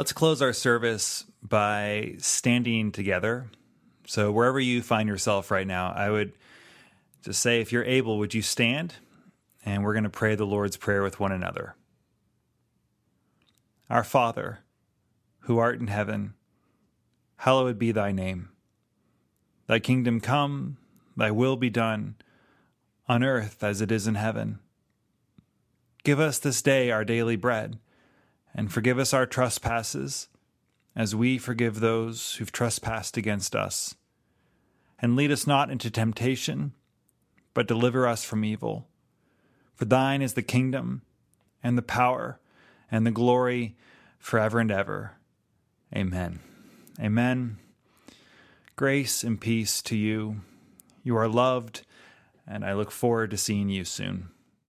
Let's 0.03 0.11
close 0.11 0.41
our 0.41 0.51
service 0.51 1.23
by 1.41 2.15
standing 2.17 2.91
together. 2.91 3.47
So, 4.05 4.33
wherever 4.33 4.59
you 4.59 4.81
find 4.81 5.07
yourself 5.07 5.49
right 5.49 5.65
now, 5.65 5.93
I 5.95 6.09
would 6.09 6.33
just 7.23 7.39
say, 7.39 7.61
if 7.61 7.71
you're 7.71 7.85
able, 7.85 8.17
would 8.17 8.33
you 8.33 8.41
stand? 8.41 8.95
And 9.65 9.81
we're 9.81 9.93
going 9.93 10.03
to 10.03 10.09
pray 10.09 10.35
the 10.35 10.45
Lord's 10.45 10.75
Prayer 10.75 11.03
with 11.03 11.21
one 11.21 11.31
another. 11.31 11.77
Our 13.89 14.03
Father, 14.03 14.59
who 15.43 15.57
art 15.57 15.79
in 15.79 15.87
heaven, 15.87 16.33
hallowed 17.37 17.79
be 17.79 17.93
thy 17.93 18.11
name. 18.11 18.49
Thy 19.67 19.79
kingdom 19.79 20.19
come, 20.19 20.79
thy 21.15 21.31
will 21.31 21.55
be 21.55 21.69
done, 21.69 22.15
on 23.07 23.23
earth 23.23 23.63
as 23.63 23.79
it 23.79 23.89
is 23.89 24.05
in 24.05 24.15
heaven. 24.15 24.59
Give 26.03 26.19
us 26.19 26.39
this 26.39 26.61
day 26.61 26.91
our 26.91 27.05
daily 27.05 27.37
bread 27.37 27.79
and 28.55 28.71
forgive 28.71 28.99
us 28.99 29.13
our 29.13 29.25
trespasses, 29.25 30.27
as 30.95 31.15
we 31.15 31.37
forgive 31.37 31.79
those 31.79 32.35
who've 32.35 32.51
trespassed 32.51 33.17
against 33.17 33.55
us. 33.55 33.95
And 34.99 35.15
lead 35.15 35.31
us 35.31 35.47
not 35.47 35.71
into 35.71 35.89
temptation, 35.89 36.73
but 37.53 37.67
deliver 37.67 38.07
us 38.07 38.23
from 38.23 38.45
evil. 38.45 38.87
For 39.73 39.85
thine 39.85 40.21
is 40.21 40.33
the 40.33 40.43
kingdom, 40.43 41.01
and 41.63 41.77
the 41.77 41.81
power, 41.81 42.39
and 42.91 43.05
the 43.05 43.11
glory 43.11 43.75
forever 44.19 44.59
and 44.59 44.71
ever. 44.71 45.13
Amen. 45.95 46.39
Amen. 46.99 47.57
Grace 48.75 49.23
and 49.23 49.39
peace 49.39 49.81
to 49.83 49.95
you. 49.95 50.41
You 51.03 51.17
are 51.17 51.27
loved, 51.27 51.85
and 52.47 52.63
I 52.63 52.73
look 52.73 52.91
forward 52.91 53.31
to 53.31 53.37
seeing 53.37 53.69
you 53.69 53.85
soon. 53.85 54.29